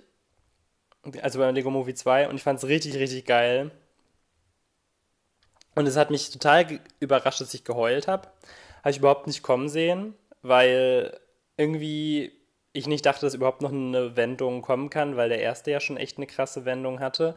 also 1.22 1.40
beim 1.40 1.54
Lego 1.54 1.70
Movie 1.70 1.94
2 1.94 2.28
und 2.28 2.36
ich 2.36 2.42
fand 2.42 2.58
es 2.58 2.68
richtig, 2.68 2.94
richtig 2.96 3.26
geil. 3.26 3.72
Und 5.74 5.86
es 5.86 5.96
hat 5.96 6.10
mich 6.10 6.30
total 6.30 6.80
überrascht, 7.00 7.40
dass 7.40 7.54
ich 7.54 7.64
geheult 7.64 8.08
habe. 8.08 8.28
Habe 8.82 8.90
ich 8.90 8.98
überhaupt 8.98 9.26
nicht 9.26 9.42
kommen 9.42 9.68
sehen, 9.68 10.14
weil 10.42 11.18
irgendwie 11.56 12.32
ich 12.72 12.86
nicht 12.86 13.06
dachte, 13.06 13.22
dass 13.22 13.34
überhaupt 13.34 13.62
noch 13.62 13.72
eine 13.72 14.16
Wendung 14.16 14.62
kommen 14.62 14.90
kann, 14.90 15.16
weil 15.16 15.28
der 15.28 15.40
erste 15.40 15.70
ja 15.70 15.80
schon 15.80 15.96
echt 15.96 16.16
eine 16.16 16.26
krasse 16.26 16.64
Wendung 16.64 17.00
hatte. 17.00 17.36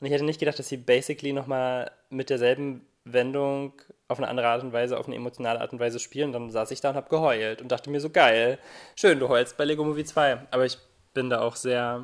Und 0.00 0.06
ich 0.06 0.12
hätte 0.12 0.24
nicht 0.24 0.40
gedacht, 0.40 0.58
dass 0.58 0.68
sie 0.68 0.76
basically 0.76 1.32
nochmal 1.32 1.90
mit 2.08 2.30
derselben 2.30 2.86
Wendung 3.04 3.74
auf 4.08 4.18
eine 4.18 4.28
andere 4.28 4.48
Art 4.48 4.62
und 4.62 4.72
Weise, 4.72 4.98
auf 4.98 5.06
eine 5.06 5.16
emotionale 5.16 5.60
Art 5.60 5.72
und 5.72 5.80
Weise 5.80 5.98
spielen. 5.98 6.32
Dann 6.32 6.50
saß 6.50 6.70
ich 6.70 6.80
da 6.80 6.90
und 6.90 6.96
habe 6.96 7.10
geheult 7.10 7.60
und 7.60 7.70
dachte 7.70 7.90
mir 7.90 8.00
so, 8.00 8.10
geil, 8.10 8.58
schön, 8.96 9.18
du 9.18 9.28
heulst 9.28 9.56
bei 9.56 9.64
Lego 9.64 9.84
Movie 9.84 10.04
2. 10.04 10.46
Aber 10.50 10.64
ich 10.64 10.78
bin 11.14 11.28
da 11.30 11.40
auch 11.40 11.56
sehr 11.56 12.02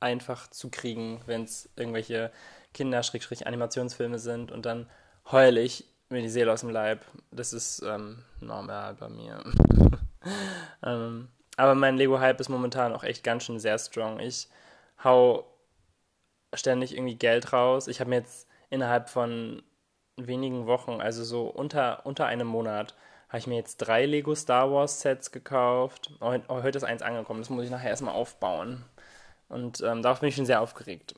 einfach 0.00 0.50
zu 0.50 0.70
kriegen, 0.70 1.22
wenn 1.26 1.44
es 1.44 1.70
irgendwelche 1.76 2.30
Kinder-Animationsfilme 2.76 4.18
sind 4.18 4.52
und 4.52 4.66
dann 4.66 4.88
heule 5.32 5.60
ich 5.62 5.84
mir 6.10 6.20
die 6.20 6.28
Seele 6.28 6.52
aus 6.52 6.60
dem 6.60 6.70
Leib. 6.70 7.04
Das 7.30 7.52
ist 7.52 7.82
ähm, 7.82 8.22
normal 8.40 8.94
bei 8.94 9.08
mir. 9.08 9.42
ähm, 10.84 11.28
aber 11.56 11.74
mein 11.74 11.96
Lego-Hype 11.96 12.38
ist 12.38 12.50
momentan 12.50 12.92
auch 12.92 13.02
echt 13.02 13.24
ganz 13.24 13.44
schön 13.44 13.58
sehr 13.58 13.78
strong. 13.78 14.20
Ich 14.20 14.48
hau 15.02 15.46
ständig 16.54 16.94
irgendwie 16.94 17.16
Geld 17.16 17.52
raus. 17.52 17.88
Ich 17.88 18.00
habe 18.00 18.10
mir 18.10 18.16
jetzt 18.16 18.46
innerhalb 18.68 19.08
von 19.08 19.62
wenigen 20.16 20.66
Wochen, 20.66 21.00
also 21.00 21.24
so 21.24 21.46
unter, 21.46 22.04
unter 22.04 22.26
einem 22.26 22.46
Monat, 22.46 22.94
habe 23.28 23.38
ich 23.38 23.46
mir 23.46 23.56
jetzt 23.56 23.78
drei 23.78 24.06
Lego 24.06 24.34
Star 24.34 24.70
Wars 24.70 25.00
Sets 25.00 25.32
gekauft. 25.32 26.12
Heute 26.20 26.78
ist 26.78 26.84
eins 26.84 27.02
angekommen, 27.02 27.40
das 27.40 27.50
muss 27.50 27.64
ich 27.64 27.70
nachher 27.70 27.90
erstmal 27.90 28.14
aufbauen. 28.14 28.84
Und 29.48 29.80
ähm, 29.82 30.02
darauf 30.02 30.20
bin 30.20 30.28
ich 30.28 30.36
schon 30.36 30.46
sehr 30.46 30.60
aufgeregt. 30.60 31.14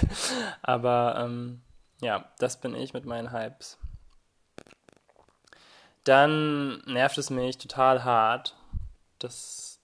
Aber 0.62 1.16
ähm, 1.18 1.62
ja, 2.00 2.30
das 2.38 2.60
bin 2.60 2.74
ich 2.74 2.92
mit 2.92 3.06
meinen 3.06 3.32
Hypes. 3.32 3.78
Dann 6.04 6.80
nervt 6.80 7.16
es 7.18 7.30
mich 7.30 7.58
total 7.58 8.04
hart, 8.04 8.56
dass 9.18 9.80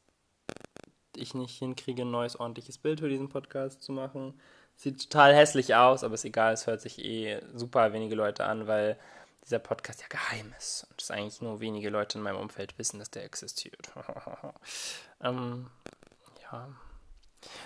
ich 1.16 1.34
nicht 1.34 1.58
hinkriege, 1.58 2.02
ein 2.02 2.10
neues 2.10 2.38
ordentliches 2.38 2.78
Bild 2.78 3.00
für 3.00 3.08
diesen 3.08 3.28
Podcast 3.28 3.82
zu 3.82 3.92
machen. 3.92 4.40
Sieht 4.76 5.10
total 5.10 5.34
hässlich 5.34 5.74
aus, 5.74 6.04
aber 6.04 6.14
ist 6.14 6.24
egal, 6.24 6.52
es 6.52 6.66
hört 6.66 6.80
sich 6.80 7.04
eh 7.04 7.40
super 7.54 7.92
wenige 7.92 8.14
Leute 8.14 8.44
an, 8.44 8.66
weil 8.66 8.98
dieser 9.44 9.58
Podcast 9.58 10.02
ja 10.02 10.08
geheim 10.08 10.52
ist 10.58 10.86
und 10.90 11.00
es 11.00 11.10
eigentlich 11.10 11.40
nur 11.40 11.60
wenige 11.60 11.90
Leute 11.90 12.18
in 12.18 12.24
meinem 12.24 12.38
Umfeld 12.38 12.78
wissen, 12.78 12.98
dass 12.98 13.10
der 13.10 13.24
existiert. 13.24 13.90
ähm, 15.20 15.70
ja. 16.42 16.68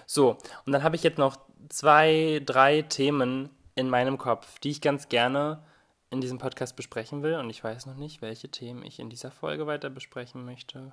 So, 0.06 0.36
und 0.66 0.72
dann 0.72 0.82
habe 0.82 0.96
ich 0.96 1.02
jetzt 1.02 1.18
noch 1.18 1.36
zwei, 1.68 2.42
drei 2.44 2.82
Themen 2.82 3.50
in 3.74 3.88
meinem 3.88 4.18
Kopf, 4.18 4.58
die 4.60 4.70
ich 4.70 4.80
ganz 4.80 5.08
gerne 5.08 5.62
in 6.10 6.20
diesem 6.20 6.38
Podcast 6.38 6.76
besprechen 6.76 7.22
will. 7.22 7.36
Und 7.36 7.48
ich 7.50 7.62
weiß 7.64 7.86
noch 7.86 7.96
nicht, 7.96 8.20
welche 8.20 8.50
Themen 8.50 8.84
ich 8.84 8.98
in 8.98 9.10
dieser 9.10 9.30
Folge 9.30 9.66
weiter 9.66 9.88
besprechen 9.90 10.44
möchte. 10.44 10.92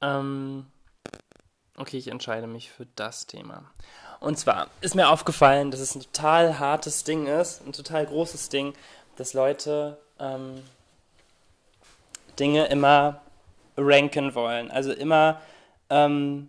Ähm, 0.00 0.66
Okay, 1.78 1.98
ich 1.98 2.08
entscheide 2.08 2.46
mich 2.46 2.70
für 2.70 2.86
das 2.96 3.26
Thema. 3.26 3.62
Und 4.18 4.38
zwar 4.38 4.68
ist 4.80 4.94
mir 4.94 5.10
aufgefallen, 5.10 5.70
dass 5.70 5.80
es 5.80 5.94
ein 5.94 6.00
total 6.00 6.58
hartes 6.58 7.04
Ding 7.04 7.26
ist, 7.26 7.66
ein 7.66 7.72
total 7.72 8.06
großes 8.06 8.48
Ding, 8.48 8.72
dass 9.16 9.34
Leute 9.34 9.98
ähm, 10.18 10.62
Dinge 12.38 12.66
immer 12.66 13.20
ranken 13.76 14.34
wollen. 14.34 14.70
Also 14.70 14.90
immer 14.92 15.42
ähm, 15.90 16.48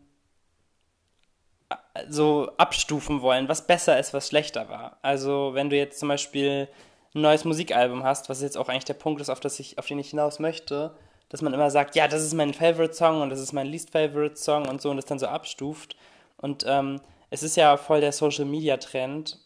so 2.10 2.52
abstufen 2.58 3.22
wollen, 3.22 3.50
was 3.50 3.68
besser 3.68 4.00
ist, 4.00 4.14
was 4.14 4.28
schlechter 4.28 4.70
war. 4.70 4.98
Also 5.02 5.52
wenn 5.54 5.70
du 5.70 5.76
jetzt 5.76 6.00
zum 6.00 6.10
Beispiel 6.10 6.68
ein 7.14 7.22
neues 7.22 7.46
Musikalbum 7.46 8.04
hast, 8.04 8.30
was 8.30 8.42
jetzt 8.42 8.58
auch 8.58 8.70
eigentlich 8.70 8.86
der 8.86 8.94
Punkt 8.94 9.22
ist, 9.22 9.30
auf, 9.30 9.40
das 9.40 9.60
ich, 9.60 9.78
auf 9.78 9.88
den 9.88 10.00
ich 10.00 10.12
hinaus 10.12 10.40
möchte, 10.40 10.96
dass 11.30 11.42
man 11.42 11.54
immer 11.54 11.72
sagt, 11.72 11.96
ja, 11.96 12.08
das 12.08 12.24
ist 12.24 12.34
mein 12.34 12.54
Favorite 12.54 12.94
Song 12.94 13.22
und 13.22 13.30
das 13.30 13.42
ist 13.42 13.54
mein 13.54 13.68
Least 13.68 13.92
Favorite 13.92 14.38
Song 14.38 14.68
und 14.68 14.82
so 14.82 14.90
und 14.90 14.98
das 14.98 15.06
dann 15.06 15.20
so 15.20 15.28
abstuft. 15.28 15.96
Und 16.38 16.64
ähm, 16.68 17.02
es 17.30 17.44
ist 17.44 17.58
ja 17.58 17.76
voll 17.78 18.02
der 18.02 18.12
Social 18.12 18.46
Media 18.46 18.78
Trend, 18.78 19.40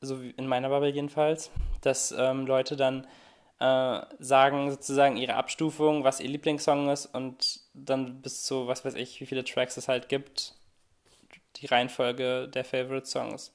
so 0.00 0.22
wie 0.22 0.30
in 0.30 0.46
meiner 0.46 0.70
Bubble 0.70 0.90
jedenfalls, 0.90 1.50
dass 1.82 2.12
ähm, 2.16 2.46
Leute 2.46 2.76
dann 2.76 3.06
äh, 3.60 4.00
sagen 4.18 4.70
sozusagen 4.70 5.16
ihre 5.16 5.34
Abstufung, 5.34 6.02
was 6.02 6.20
ihr 6.20 6.30
Lieblingssong 6.30 6.88
ist 6.88 7.06
und 7.06 7.60
dann 7.74 8.22
bis 8.22 8.42
zu, 8.44 8.66
was 8.66 8.84
weiß 8.84 8.94
ich, 8.94 9.20
wie 9.20 9.26
viele 9.26 9.44
Tracks 9.44 9.76
es 9.76 9.86
halt 9.86 10.08
gibt, 10.08 10.54
die 11.56 11.66
Reihenfolge 11.66 12.48
der 12.48 12.64
Favorite 12.64 13.06
Songs. 13.06 13.52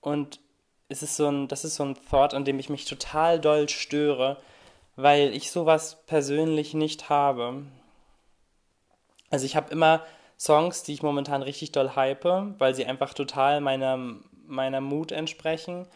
Und 0.00 0.40
es 0.88 1.02
ist 1.02 1.16
so 1.16 1.28
ein, 1.28 1.48
das 1.48 1.64
ist 1.64 1.76
so 1.76 1.84
ein 1.84 1.96
Thought, 2.10 2.34
an 2.34 2.44
dem 2.44 2.58
ich 2.58 2.68
mich 2.68 2.84
total 2.84 3.40
doll 3.40 3.68
störe, 3.68 4.38
weil 4.94 5.34
ich 5.34 5.50
sowas 5.50 6.04
persönlich 6.06 6.74
nicht 6.74 7.08
habe. 7.08 7.64
Also 9.30 9.44
ich 9.44 9.56
habe 9.56 9.72
immer 9.72 10.04
Songs, 10.38 10.82
die 10.82 10.92
ich 10.92 11.02
momentan 11.02 11.42
richtig 11.42 11.72
doll 11.72 11.96
hype, 11.96 12.24
weil 12.58 12.74
sie 12.74 12.86
einfach 12.86 13.14
total 13.14 13.60
meiner, 13.60 13.98
meiner 14.46 14.80
Mut 14.80 15.12
entsprechen. 15.12 15.86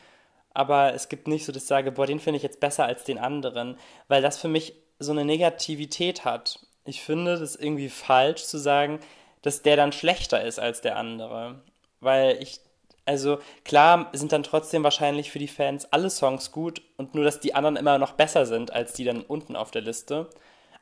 Aber 0.52 0.94
es 0.94 1.08
gibt 1.08 1.28
nicht 1.28 1.44
so, 1.44 1.52
dass 1.52 1.62
ich 1.62 1.68
sage, 1.68 1.92
boah, 1.92 2.06
den 2.06 2.20
finde 2.20 2.38
ich 2.38 2.42
jetzt 2.42 2.60
besser 2.60 2.84
als 2.84 3.04
den 3.04 3.18
anderen, 3.18 3.78
weil 4.08 4.22
das 4.22 4.38
für 4.38 4.48
mich 4.48 4.74
so 4.98 5.12
eine 5.12 5.24
Negativität 5.24 6.24
hat. 6.24 6.58
Ich 6.84 7.02
finde 7.02 7.38
das 7.38 7.54
irgendwie 7.54 7.88
falsch 7.88 8.44
zu 8.44 8.58
sagen, 8.58 8.98
dass 9.42 9.62
der 9.62 9.76
dann 9.76 9.92
schlechter 9.92 10.42
ist 10.42 10.58
als 10.58 10.80
der 10.80 10.96
andere. 10.96 11.62
Weil 12.00 12.42
ich, 12.42 12.60
also 13.06 13.38
klar 13.64 14.08
sind 14.12 14.32
dann 14.32 14.42
trotzdem 14.42 14.84
wahrscheinlich 14.84 15.30
für 15.30 15.38
die 15.38 15.48
Fans 15.48 15.92
alle 15.92 16.10
Songs 16.10 16.52
gut 16.52 16.82
und 16.96 17.14
nur, 17.14 17.24
dass 17.24 17.40
die 17.40 17.54
anderen 17.54 17.76
immer 17.76 17.98
noch 17.98 18.12
besser 18.12 18.46
sind 18.46 18.72
als 18.72 18.92
die 18.92 19.04
dann 19.04 19.22
unten 19.22 19.56
auf 19.56 19.70
der 19.70 19.82
Liste. 19.82 20.28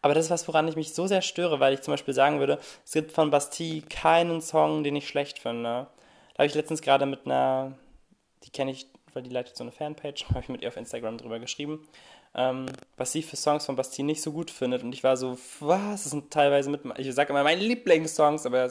Aber 0.01 0.15
das 0.15 0.27
ist 0.27 0.31
was, 0.31 0.47
woran 0.47 0.69
ich 0.69 0.77
mich 0.77 0.95
so 0.95 1.07
sehr 1.07 1.23
störe, 1.23 1.61
weil 1.61 1.75
ich 1.75 1.83
zum 1.83 1.93
Beispiel 1.93 2.15
sagen 2.15 2.39
würde, 2.39 2.59
es 2.85 2.93
gibt 2.93 3.11
von 3.13 3.31
Bastille 3.31 3.83
keinen 3.83 4.41
Song, 4.41 4.85
den 4.85 4.95
ich 4.97 5.09
schlecht 5.09 5.41
finde. 5.41 5.89
Da 6.35 6.39
habe 6.39 6.47
ich 6.47 6.55
letztens 6.55 6.83
gerade 6.83 7.05
mit 7.05 7.27
einer, 7.27 7.77
die 8.45 8.51
kenne 8.51 8.71
ich, 8.71 8.87
weil 9.13 9.23
die 9.23 9.31
leitet 9.31 9.57
so 9.57 9.65
eine 9.65 9.73
Fanpage, 9.73 10.27
habe 10.29 10.41
ich 10.41 10.49
mit 10.49 10.63
ihr 10.63 10.69
auf 10.69 10.77
Instagram 10.77 11.19
drüber 11.19 11.41
geschrieben, 11.41 11.89
ähm, 12.39 12.67
was 12.97 13.11
sie 13.11 13.23
für 13.23 13.35
Songs 13.35 13.67
von 13.67 13.75
Bastille 13.75 14.07
nicht 14.07 14.23
so 14.23 14.31
gut 14.31 14.53
findet. 14.53 14.85
Und 14.85 14.93
ich 14.93 15.03
war 15.03 15.17
so, 15.17 15.37
was? 15.59 16.05
Das 16.05 16.13
sind 16.13 16.31
teilweise 16.31 16.71
mit, 16.71 16.83
ich 16.97 17.13
sage 17.13 17.31
immer 17.31 17.43
meine 17.43 17.61
Lieblingssongs, 17.61 18.47
aber 18.47 18.71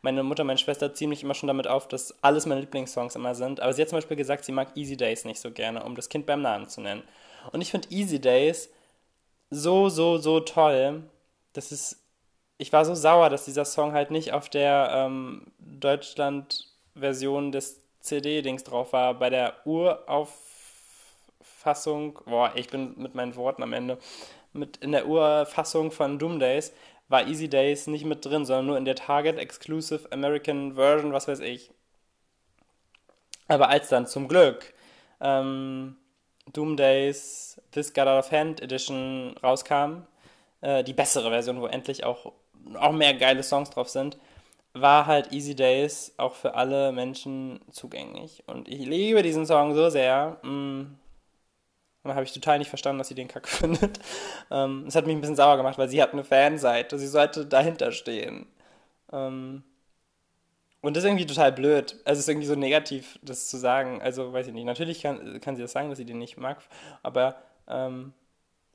meine 0.00 0.22
Mutter, 0.22 0.44
meine 0.44 0.58
Schwester 0.58 0.94
ziehen 0.94 1.08
mich 1.08 1.24
immer 1.24 1.34
schon 1.34 1.48
damit 1.48 1.66
auf, 1.66 1.88
dass 1.88 2.14
alles 2.22 2.46
meine 2.46 2.60
Lieblingssongs 2.60 3.16
immer 3.16 3.34
sind. 3.34 3.58
Aber 3.58 3.72
sie 3.72 3.82
hat 3.82 3.88
zum 3.88 3.96
Beispiel 3.96 4.16
gesagt, 4.16 4.44
sie 4.44 4.52
mag 4.52 4.76
Easy 4.76 4.96
Days 4.96 5.24
nicht 5.24 5.40
so 5.40 5.50
gerne, 5.50 5.82
um 5.82 5.96
das 5.96 6.08
Kind 6.08 6.24
beim 6.24 6.40
Namen 6.40 6.68
zu 6.68 6.80
nennen. 6.82 7.02
Und 7.50 7.60
ich 7.62 7.72
finde 7.72 7.88
Easy 7.90 8.20
Days 8.20 8.70
so, 9.50 9.88
so, 9.88 10.18
so 10.18 10.38
toll. 10.38 11.02
Das 11.52 11.72
ist, 11.72 12.00
ich 12.58 12.72
war 12.72 12.84
so 12.84 12.94
sauer, 12.94 13.28
dass 13.28 13.44
dieser 13.44 13.64
Song 13.64 13.92
halt 13.92 14.12
nicht 14.12 14.32
auf 14.32 14.48
der 14.48 14.90
ähm, 14.92 15.52
Deutschland-Version 15.58 17.50
des 17.50 17.80
CD-Dings 17.98 18.62
drauf 18.62 18.92
war. 18.92 19.14
Bei 19.14 19.30
der 19.30 19.54
Urauffassung, 21.64 22.18
boah, 22.26 22.52
ich 22.54 22.68
bin 22.68 22.94
mit 22.96 23.14
meinen 23.14 23.36
Worten 23.36 23.62
am 23.62 23.72
Ende, 23.72 23.98
mit 24.52 24.76
in 24.78 24.92
der 24.92 25.06
Urfassung 25.06 25.90
von 25.90 26.18
Doom 26.18 26.38
Days 26.38 26.72
war 27.08 27.26
Easy 27.26 27.48
Days 27.48 27.86
nicht 27.86 28.04
mit 28.04 28.24
drin, 28.24 28.44
sondern 28.44 28.66
nur 28.66 28.78
in 28.78 28.84
der 28.84 28.94
Target 28.94 29.38
Exclusive 29.38 30.10
American 30.10 30.74
Version, 30.74 31.12
was 31.12 31.28
weiß 31.28 31.40
ich. 31.40 31.70
Aber 33.48 33.68
als 33.68 33.88
dann 33.88 34.06
zum 34.06 34.28
Glück 34.28 34.72
ähm, 35.20 35.96
Doom 36.52 36.76
Days 36.76 37.60
This 37.72 37.92
Got 37.92 38.06
Out 38.08 38.24
of 38.24 38.32
Hand 38.32 38.60
Edition 38.62 39.34
rauskam, 39.42 40.06
äh, 40.60 40.82
die 40.82 40.94
bessere 40.94 41.30
Version, 41.30 41.60
wo 41.60 41.66
endlich 41.66 42.04
auch, 42.04 42.32
auch 42.74 42.92
mehr 42.92 43.14
geile 43.14 43.42
Songs 43.42 43.70
drauf 43.70 43.88
sind, 43.88 44.18
war 44.72 45.06
halt 45.06 45.32
Easy 45.32 45.54
Days 45.54 46.14
auch 46.16 46.34
für 46.34 46.54
alle 46.54 46.90
Menschen 46.92 47.60
zugänglich. 47.70 48.44
Und 48.46 48.68
ich 48.68 48.86
liebe 48.86 49.22
diesen 49.22 49.46
Song 49.46 49.74
so 49.74 49.90
sehr. 49.90 50.38
Mm. 50.42 50.96
Und 52.04 52.10
dann 52.10 52.16
habe 52.16 52.24
ich 52.24 52.32
total 52.32 52.58
nicht 52.58 52.68
verstanden, 52.68 52.98
dass 52.98 53.08
sie 53.08 53.14
den 53.14 53.28
Kack 53.28 53.48
findet. 53.48 53.98
Ähm, 54.50 54.84
es 54.86 54.94
hat 54.94 55.06
mich 55.06 55.16
ein 55.16 55.20
bisschen 55.22 55.36
sauer 55.36 55.56
gemacht, 55.56 55.78
weil 55.78 55.88
sie 55.88 56.02
hat 56.02 56.12
eine 56.12 56.22
Fanseite. 56.24 56.98
Sie 56.98 57.06
sollte 57.08 57.46
dahinter 57.46 57.92
stehen. 57.92 58.46
Ähm, 59.12 59.64
und 60.82 60.94
das 60.94 61.02
ist 61.02 61.08
irgendwie 61.08 61.26
total 61.26 61.50
blöd. 61.50 61.96
Also 62.04 62.18
es 62.18 62.20
ist 62.20 62.28
irgendwie 62.28 62.46
so 62.46 62.56
negativ, 62.56 63.18
das 63.22 63.48
zu 63.48 63.56
sagen. 63.56 64.02
Also 64.02 64.34
weiß 64.34 64.48
ich 64.48 64.52
nicht. 64.52 64.66
Natürlich 64.66 65.00
kann, 65.02 65.40
kann 65.40 65.56
sie 65.56 65.62
das 65.62 65.72
sagen, 65.72 65.88
dass 65.88 65.96
sie 65.98 66.04
den 66.04 66.18
nicht 66.18 66.36
mag. 66.36 66.58
Aber, 67.02 67.36
ähm, 67.68 68.12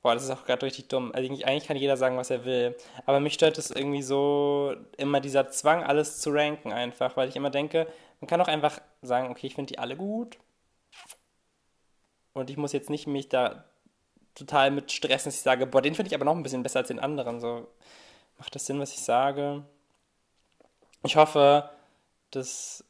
boah, 0.02 0.14
das 0.14 0.24
ist 0.24 0.30
auch 0.30 0.44
gerade 0.44 0.66
richtig 0.66 0.88
dumm. 0.88 1.12
Also 1.14 1.32
eigentlich 1.44 1.68
kann 1.68 1.76
jeder 1.76 1.96
sagen, 1.96 2.16
was 2.16 2.30
er 2.30 2.44
will. 2.44 2.76
Aber 3.06 3.20
mich 3.20 3.34
stört 3.34 3.58
es 3.58 3.70
irgendwie 3.70 4.02
so 4.02 4.74
immer 4.96 5.20
dieser 5.20 5.50
Zwang, 5.50 5.84
alles 5.84 6.20
zu 6.20 6.30
ranken 6.32 6.72
einfach. 6.72 7.16
Weil 7.16 7.28
ich 7.28 7.36
immer 7.36 7.50
denke, 7.50 7.86
man 8.20 8.28
kann 8.28 8.40
auch 8.40 8.48
einfach 8.48 8.80
sagen, 9.02 9.30
okay, 9.30 9.46
ich 9.46 9.54
finde 9.54 9.72
die 9.74 9.78
alle 9.78 9.96
gut. 9.96 10.36
Und 12.32 12.50
ich 12.50 12.56
muss 12.56 12.72
jetzt 12.72 12.90
nicht 12.90 13.06
mich 13.06 13.28
da 13.28 13.64
total 14.34 14.70
mit 14.70 14.92
stressen, 14.92 15.28
dass 15.28 15.36
ich 15.36 15.42
sage, 15.42 15.66
boah, 15.66 15.82
den 15.82 15.94
finde 15.94 16.08
ich 16.08 16.14
aber 16.14 16.24
noch 16.24 16.34
ein 16.34 16.42
bisschen 16.42 16.62
besser 16.62 16.80
als 16.80 16.88
den 16.88 17.00
anderen. 17.00 17.40
So, 17.40 17.68
macht 18.38 18.54
das 18.54 18.66
Sinn, 18.66 18.80
was 18.80 18.92
ich 18.92 19.00
sage? 19.00 19.64
Ich 21.02 21.16
hoffe, 21.16 21.70
dass 22.30 22.84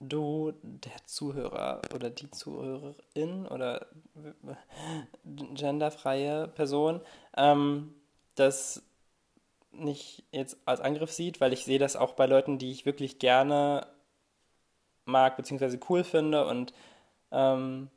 du, 0.00 0.52
der 0.62 1.04
Zuhörer 1.06 1.80
oder 1.94 2.10
die 2.10 2.30
Zuhörerin 2.30 3.46
oder 3.46 3.86
genderfreie 5.24 6.48
Person, 6.48 7.00
ähm, 7.36 7.94
das 8.34 8.82
nicht 9.70 10.24
jetzt 10.32 10.56
als 10.66 10.80
Angriff 10.80 11.12
sieht, 11.12 11.40
weil 11.40 11.52
ich 11.52 11.64
sehe 11.64 11.78
das 11.78 11.96
auch 11.96 12.12
bei 12.12 12.26
Leuten, 12.26 12.58
die 12.58 12.72
ich 12.72 12.84
wirklich 12.84 13.18
gerne 13.18 13.86
mag 15.04 15.36
bzw. 15.36 15.78
cool 15.88 16.04
finde 16.04 16.46
und 16.46 16.74
ähm, 17.30 17.88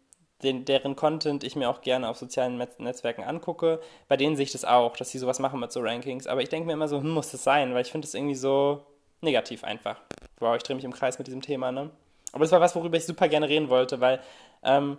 den, 0.44 0.66
deren 0.66 0.96
Content 0.96 1.44
ich 1.44 1.56
mir 1.56 1.70
auch 1.70 1.82
gerne 1.82 2.10
auf 2.10 2.18
sozialen 2.18 2.58
Netzwerken 2.78 3.24
angucke. 3.24 3.80
Bei 4.08 4.18
denen 4.18 4.36
sehe 4.36 4.44
ich 4.44 4.52
das 4.52 4.66
auch, 4.66 4.98
dass 4.98 5.10
sie 5.10 5.20
sowas 5.20 5.40
machen 5.40 5.60
mit 5.60 5.72
so 5.72 5.80
Rankings. 5.82 6.28
Aber 6.28 6.42
ich 6.42 6.50
denke 6.50 6.68
mir 6.68 6.74
immer 6.74 6.88
so, 6.88 7.00
hm, 7.00 7.10
muss 7.10 7.32
das 7.32 7.44
sein, 7.44 7.74
weil 7.74 7.82
ich 7.82 7.92
finde 7.92 8.06
das 8.06 8.14
irgendwie 8.14 8.36
so 8.36 8.86
negativ 9.22 9.64
einfach. 9.64 10.02
Wow, 10.40 10.56
ich 10.58 10.64
drehe 10.64 10.76
mich 10.76 10.86
im 10.86 10.94
Kreis 10.94 11.18
mit 11.18 11.28
diesem 11.28 11.42
Thema, 11.42 11.72
ne? 11.72 11.90
Aber 12.34 12.44
das 12.44 12.52
war 12.52 12.62
was, 12.62 12.76
worüber 12.76 12.98
ich 12.98 13.06
super 13.06 13.30
gerne 13.30 13.48
reden 13.48 13.70
wollte, 13.70 14.02
weil 14.02 14.20
ähm, 14.64 14.98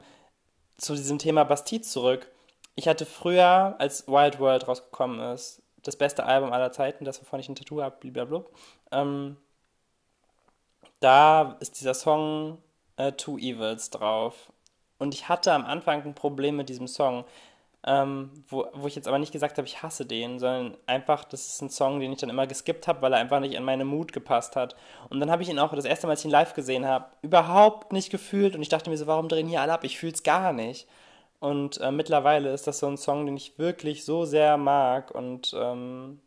zu 0.78 0.94
diesem 0.94 1.18
Thema 1.18 1.44
Bastille 1.44 1.82
zurück. 1.82 2.30
Ich 2.74 2.88
hatte 2.88 3.06
früher, 3.06 3.76
als 3.78 4.08
Wild 4.08 4.40
World 4.40 4.68
rausgekommen 4.68 5.20
ist, 5.32 5.62
das 5.82 5.96
beste 5.96 6.24
Album 6.24 6.52
aller 6.52 6.72
Zeiten, 6.72 7.04
das 7.04 7.20
wovon 7.20 7.40
ich 7.40 7.48
ein 7.48 7.54
Tattoo 7.54 7.82
habe, 7.82 7.96
blablabla. 8.00 8.44
Ähm, 8.90 9.36
da 11.00 11.56
ist 11.60 11.78
dieser 11.78 11.94
Song 11.94 12.58
äh, 12.96 13.12
Two 13.12 13.38
Evils 13.38 13.90
drauf. 13.90 14.50
Und 14.98 15.14
ich 15.14 15.28
hatte 15.28 15.52
am 15.52 15.64
Anfang 15.64 16.02
ein 16.02 16.14
Problem 16.14 16.56
mit 16.56 16.68
diesem 16.68 16.88
Song 16.88 17.24
ähm, 17.86 18.30
wo, 18.48 18.66
wo 18.74 18.88
ich 18.88 18.96
jetzt 18.96 19.06
aber 19.06 19.18
nicht 19.18 19.32
gesagt 19.32 19.58
habe, 19.58 19.66
ich 19.66 19.82
hasse 19.82 20.04
den, 20.04 20.40
sondern 20.40 20.76
einfach, 20.86 21.24
das 21.24 21.46
ist 21.46 21.62
ein 21.62 21.70
Song, 21.70 22.00
den 22.00 22.12
ich 22.12 22.18
dann 22.18 22.30
immer 22.30 22.46
geskippt 22.46 22.88
habe, 22.88 23.00
weil 23.00 23.12
er 23.12 23.20
einfach 23.20 23.38
nicht 23.38 23.54
in 23.54 23.62
meine 23.62 23.84
Mut 23.84 24.12
gepasst 24.12 24.56
hat. 24.56 24.74
Und 25.08 25.20
dann 25.20 25.30
habe 25.30 25.42
ich 25.44 25.48
ihn 25.48 25.60
auch 25.60 25.72
das 25.72 25.84
erste 25.84 26.06
Mal, 26.06 26.12
als 26.12 26.20
ich 26.20 26.26
ihn 26.26 26.32
live 26.32 26.54
gesehen 26.54 26.84
habe, 26.84 27.06
überhaupt 27.22 27.92
nicht 27.92 28.10
gefühlt 28.10 28.56
und 28.56 28.62
ich 28.62 28.68
dachte 28.68 28.90
mir 28.90 28.96
so, 28.96 29.06
warum 29.06 29.28
drehen 29.28 29.46
hier 29.46 29.60
alle 29.60 29.72
ab? 29.72 29.84
Ich 29.84 29.98
fühle 29.98 30.12
es 30.12 30.24
gar 30.24 30.52
nicht. 30.52 30.88
Und 31.38 31.80
äh, 31.80 31.92
mittlerweile 31.92 32.52
ist 32.52 32.66
das 32.66 32.80
so 32.80 32.88
ein 32.88 32.96
Song, 32.96 33.24
den 33.24 33.36
ich 33.36 33.56
wirklich 33.58 34.04
so 34.04 34.24
sehr 34.24 34.56
mag 34.56 35.14
und 35.14 35.54
ähm, 35.56 36.18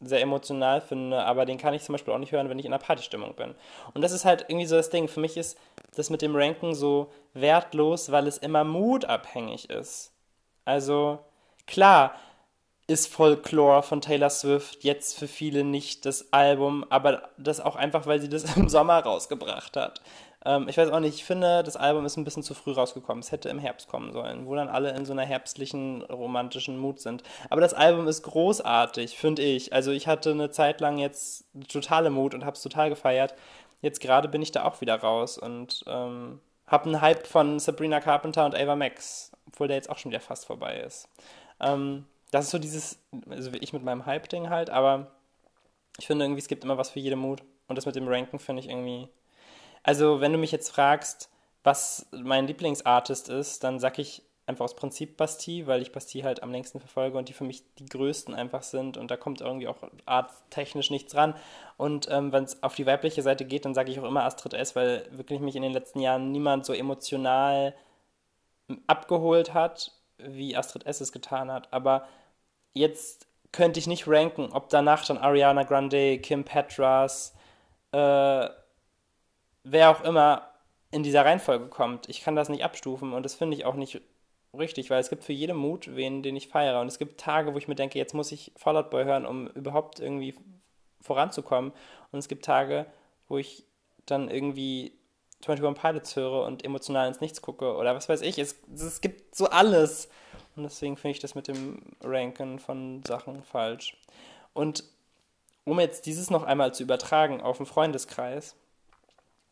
sehr 0.00 0.20
emotional 0.20 0.82
finde, 0.82 1.24
aber 1.24 1.46
den 1.46 1.56
kann 1.56 1.72
ich 1.72 1.82
zum 1.82 1.94
Beispiel 1.94 2.12
auch 2.12 2.18
nicht 2.18 2.32
hören, 2.32 2.50
wenn 2.50 2.58
ich 2.58 2.66
in 2.66 2.74
einer 2.74 2.82
Partystimmung 2.82 3.34
bin. 3.34 3.54
Und 3.94 4.02
das 4.02 4.12
ist 4.12 4.26
halt 4.26 4.44
irgendwie 4.48 4.66
so 4.66 4.76
das 4.76 4.90
Ding. 4.90 5.08
Für 5.08 5.20
mich 5.20 5.38
ist 5.38 5.58
das 5.98 6.10
mit 6.10 6.22
dem 6.22 6.36
Ranken 6.36 6.74
so 6.74 7.12
wertlos, 7.34 8.10
weil 8.10 8.26
es 8.26 8.38
immer 8.38 8.64
mutabhängig 8.64 9.70
ist. 9.70 10.12
Also 10.64 11.18
klar 11.66 12.14
ist 12.88 13.12
Folklore 13.12 13.82
von 13.82 14.00
Taylor 14.00 14.30
Swift 14.30 14.84
jetzt 14.84 15.18
für 15.18 15.26
viele 15.26 15.64
nicht 15.64 16.06
das 16.06 16.32
Album, 16.32 16.84
aber 16.88 17.30
das 17.36 17.60
auch 17.60 17.74
einfach, 17.74 18.06
weil 18.06 18.20
sie 18.20 18.28
das 18.28 18.56
im 18.56 18.68
Sommer 18.68 19.00
rausgebracht 19.00 19.76
hat. 19.76 20.00
Ähm, 20.46 20.68
ich 20.68 20.78
weiß 20.78 20.90
auch 20.90 21.00
nicht, 21.00 21.16
ich 21.16 21.24
finde, 21.24 21.64
das 21.64 21.76
Album 21.76 22.06
ist 22.06 22.16
ein 22.16 22.24
bisschen 22.24 22.44
zu 22.44 22.54
früh 22.54 22.72
rausgekommen. 22.72 23.20
Es 23.20 23.32
hätte 23.32 23.48
im 23.48 23.58
Herbst 23.58 23.88
kommen 23.88 24.12
sollen, 24.12 24.46
wo 24.46 24.54
dann 24.54 24.68
alle 24.68 24.94
in 24.94 25.04
so 25.04 25.12
einer 25.12 25.24
herbstlichen, 25.24 26.02
romantischen 26.02 26.78
Mut 26.78 27.00
sind. 27.00 27.24
Aber 27.50 27.60
das 27.60 27.74
Album 27.74 28.06
ist 28.06 28.22
großartig, 28.22 29.18
finde 29.18 29.42
ich. 29.42 29.72
Also 29.72 29.90
ich 29.90 30.06
hatte 30.06 30.30
eine 30.30 30.50
Zeit 30.50 30.80
lang 30.80 30.98
jetzt 30.98 31.46
totale 31.68 32.10
Mut 32.10 32.34
und 32.34 32.44
habe 32.44 32.54
es 32.54 32.62
total 32.62 32.88
gefeiert. 32.88 33.34
Jetzt 33.86 34.00
gerade 34.00 34.28
bin 34.28 34.42
ich 34.42 34.52
da 34.52 34.64
auch 34.64 34.80
wieder 34.80 34.96
raus 34.96 35.38
und 35.38 35.84
ähm, 35.86 36.40
habe 36.66 36.84
einen 36.86 37.00
Hype 37.00 37.26
von 37.26 37.58
Sabrina 37.58 38.00
Carpenter 38.00 38.44
und 38.44 38.54
Ava 38.54 38.76
Max 38.76 39.32
obwohl 39.46 39.68
der 39.68 39.76
jetzt 39.76 39.90
auch 39.90 39.98
schon 39.98 40.10
wieder 40.10 40.20
fast 40.20 40.46
vorbei 40.46 40.80
ist. 40.80 41.08
Ähm, 41.60 42.04
das 42.30 42.46
ist 42.46 42.50
so 42.50 42.58
dieses, 42.58 42.98
also 43.30 43.50
ich 43.52 43.72
mit 43.72 43.82
meinem 43.82 44.06
Hype-Ding 44.06 44.50
halt, 44.50 44.70
aber 44.70 45.12
ich 45.98 46.06
finde 46.06 46.24
irgendwie, 46.24 46.40
es 46.40 46.48
gibt 46.48 46.64
immer 46.64 46.78
was 46.78 46.90
für 46.90 47.00
jede 47.00 47.16
Mut. 47.16 47.42
Und 47.68 47.76
das 47.76 47.86
mit 47.86 47.96
dem 47.96 48.06
Ranken 48.06 48.38
finde 48.38 48.60
ich 48.60 48.68
irgendwie. 48.68 49.08
Also, 49.82 50.20
wenn 50.20 50.32
du 50.32 50.38
mich 50.38 50.52
jetzt 50.52 50.70
fragst, 50.70 51.30
was 51.64 52.06
mein 52.12 52.46
Lieblingsartist 52.46 53.28
ist, 53.28 53.64
dann 53.64 53.80
sag 53.80 53.98
ich 53.98 54.22
einfach 54.46 54.64
aus 54.64 54.76
Prinzip 54.76 55.16
Bastille, 55.16 55.66
weil 55.66 55.82
ich 55.82 55.92
Bastille 55.92 56.24
halt 56.24 56.42
am 56.42 56.52
längsten 56.52 56.78
verfolge 56.78 57.18
und 57.18 57.28
die 57.28 57.32
für 57.32 57.44
mich 57.44 57.64
die 57.78 57.86
größten 57.86 58.34
einfach 58.34 58.62
sind 58.62 58.96
und 58.96 59.10
da 59.10 59.16
kommt 59.16 59.40
irgendwie 59.40 59.66
auch 59.66 59.78
arttechnisch 60.06 60.90
nichts 60.90 61.14
ran. 61.16 61.34
Und 61.76 62.08
ähm, 62.10 62.32
wenn 62.32 62.44
es 62.44 62.62
auf 62.62 62.76
die 62.76 62.86
weibliche 62.86 63.22
Seite 63.22 63.44
geht, 63.44 63.64
dann 63.64 63.74
sage 63.74 63.90
ich 63.90 63.98
auch 63.98 64.04
immer 64.04 64.24
Astrid 64.24 64.54
S., 64.54 64.76
weil 64.76 65.06
wirklich 65.10 65.40
mich 65.40 65.56
in 65.56 65.62
den 65.62 65.72
letzten 65.72 66.00
Jahren 66.00 66.30
niemand 66.30 66.64
so 66.64 66.72
emotional 66.72 67.74
abgeholt 68.86 69.52
hat, 69.52 69.92
wie 70.18 70.56
Astrid 70.56 70.86
S. 70.86 71.00
es 71.00 71.12
getan 71.12 71.50
hat. 71.50 71.72
Aber 71.72 72.06
jetzt 72.72 73.26
könnte 73.52 73.80
ich 73.80 73.86
nicht 73.86 74.06
ranken, 74.06 74.50
ob 74.52 74.68
danach 74.68 75.04
dann 75.04 75.18
Ariana 75.18 75.64
Grande, 75.64 76.18
Kim 76.18 76.44
Petras, 76.44 77.34
äh, 77.92 78.48
wer 79.64 79.90
auch 79.90 80.02
immer 80.02 80.48
in 80.92 81.02
dieser 81.02 81.24
Reihenfolge 81.24 81.66
kommt. 81.66 82.08
Ich 82.08 82.20
kann 82.22 82.36
das 82.36 82.48
nicht 82.48 82.64
abstufen 82.64 83.12
und 83.12 83.24
das 83.24 83.34
finde 83.34 83.56
ich 83.56 83.64
auch 83.64 83.74
nicht 83.74 84.00
richtig, 84.56 84.90
weil 84.90 85.00
es 85.00 85.10
gibt 85.10 85.24
für 85.24 85.32
jede 85.32 85.54
Mut 85.54 85.94
wen, 85.94 86.22
den 86.22 86.36
ich 86.36 86.48
feiere. 86.48 86.80
Und 86.80 86.88
es 86.88 86.98
gibt 86.98 87.20
Tage, 87.20 87.54
wo 87.54 87.58
ich 87.58 87.68
mir 87.68 87.74
denke, 87.74 87.98
jetzt 87.98 88.14
muss 88.14 88.32
ich 88.32 88.52
Fallout 88.56 88.90
Boy 88.90 89.04
hören, 89.04 89.26
um 89.26 89.48
überhaupt 89.48 90.00
irgendwie 90.00 90.34
voranzukommen. 91.00 91.72
Und 92.12 92.18
es 92.18 92.28
gibt 92.28 92.44
Tage, 92.44 92.86
wo 93.28 93.38
ich 93.38 93.64
dann 94.06 94.30
irgendwie 94.30 94.92
21 95.46 95.80
Pilots 95.80 96.16
höre 96.16 96.44
und 96.44 96.64
emotional 96.64 97.08
ins 97.08 97.20
Nichts 97.20 97.42
gucke 97.42 97.76
oder 97.76 97.94
was 97.94 98.08
weiß 98.08 98.22
ich. 98.22 98.38
Es, 98.38 98.56
es 98.74 99.00
gibt 99.00 99.34
so 99.34 99.46
alles. 99.46 100.08
Und 100.56 100.62
deswegen 100.62 100.96
finde 100.96 101.12
ich 101.12 101.20
das 101.20 101.34
mit 101.34 101.48
dem 101.48 101.82
Ranken 102.02 102.58
von 102.58 103.02
Sachen 103.04 103.42
falsch. 103.42 103.96
Und 104.54 104.84
um 105.64 105.78
jetzt 105.80 106.06
dieses 106.06 106.30
noch 106.30 106.44
einmal 106.44 106.72
zu 106.72 106.82
übertragen 106.82 107.40
auf 107.40 107.58
den 107.58 107.66
Freundeskreis, 107.66 108.56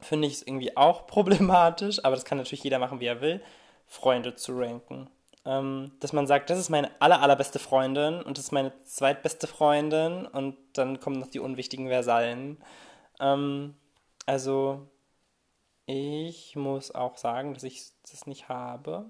finde 0.01 0.29
ich 0.29 0.35
es 0.35 0.43
irgendwie 0.43 0.77
auch 0.77 1.07
problematisch, 1.07 2.05
aber 2.05 2.15
das 2.15 2.25
kann 2.25 2.39
natürlich 2.39 2.65
jeder 2.65 2.79
machen, 2.79 3.01
wie 3.01 3.07
er 3.07 3.21
will, 3.21 3.43
Freunde 3.87 4.35
zu 4.35 4.57
ranken. 4.57 5.11
Ähm, 5.47 5.93
dass 6.01 6.13
man 6.13 6.27
sagt, 6.27 6.49
das 6.49 6.59
ist 6.59 6.71
meine 6.71 6.91
aller, 7.01 7.21
allerbeste 7.21 7.59
Freundin 7.59 8.23
und 8.23 8.39
das 8.39 8.47
ist 8.47 8.53
meine 8.53 8.73
zweitbeste 8.85 9.47
Freundin 9.47 10.27
und 10.27 10.57
dann 10.73 11.01
kommen 11.01 11.19
noch 11.19 11.27
die 11.29 11.41
unwichtigen 11.41 11.89
Versallen. 11.89 12.59
Ähm, 13.21 13.75
also, 14.27 14.89
ich 15.87 16.57
muss 16.57 16.95
auch 16.95 17.19
sagen, 17.19 17.53
dass 17.53 17.63
ich 17.63 17.85
das 18.11 18.27
nicht 18.27 18.49
habe. 18.49 19.05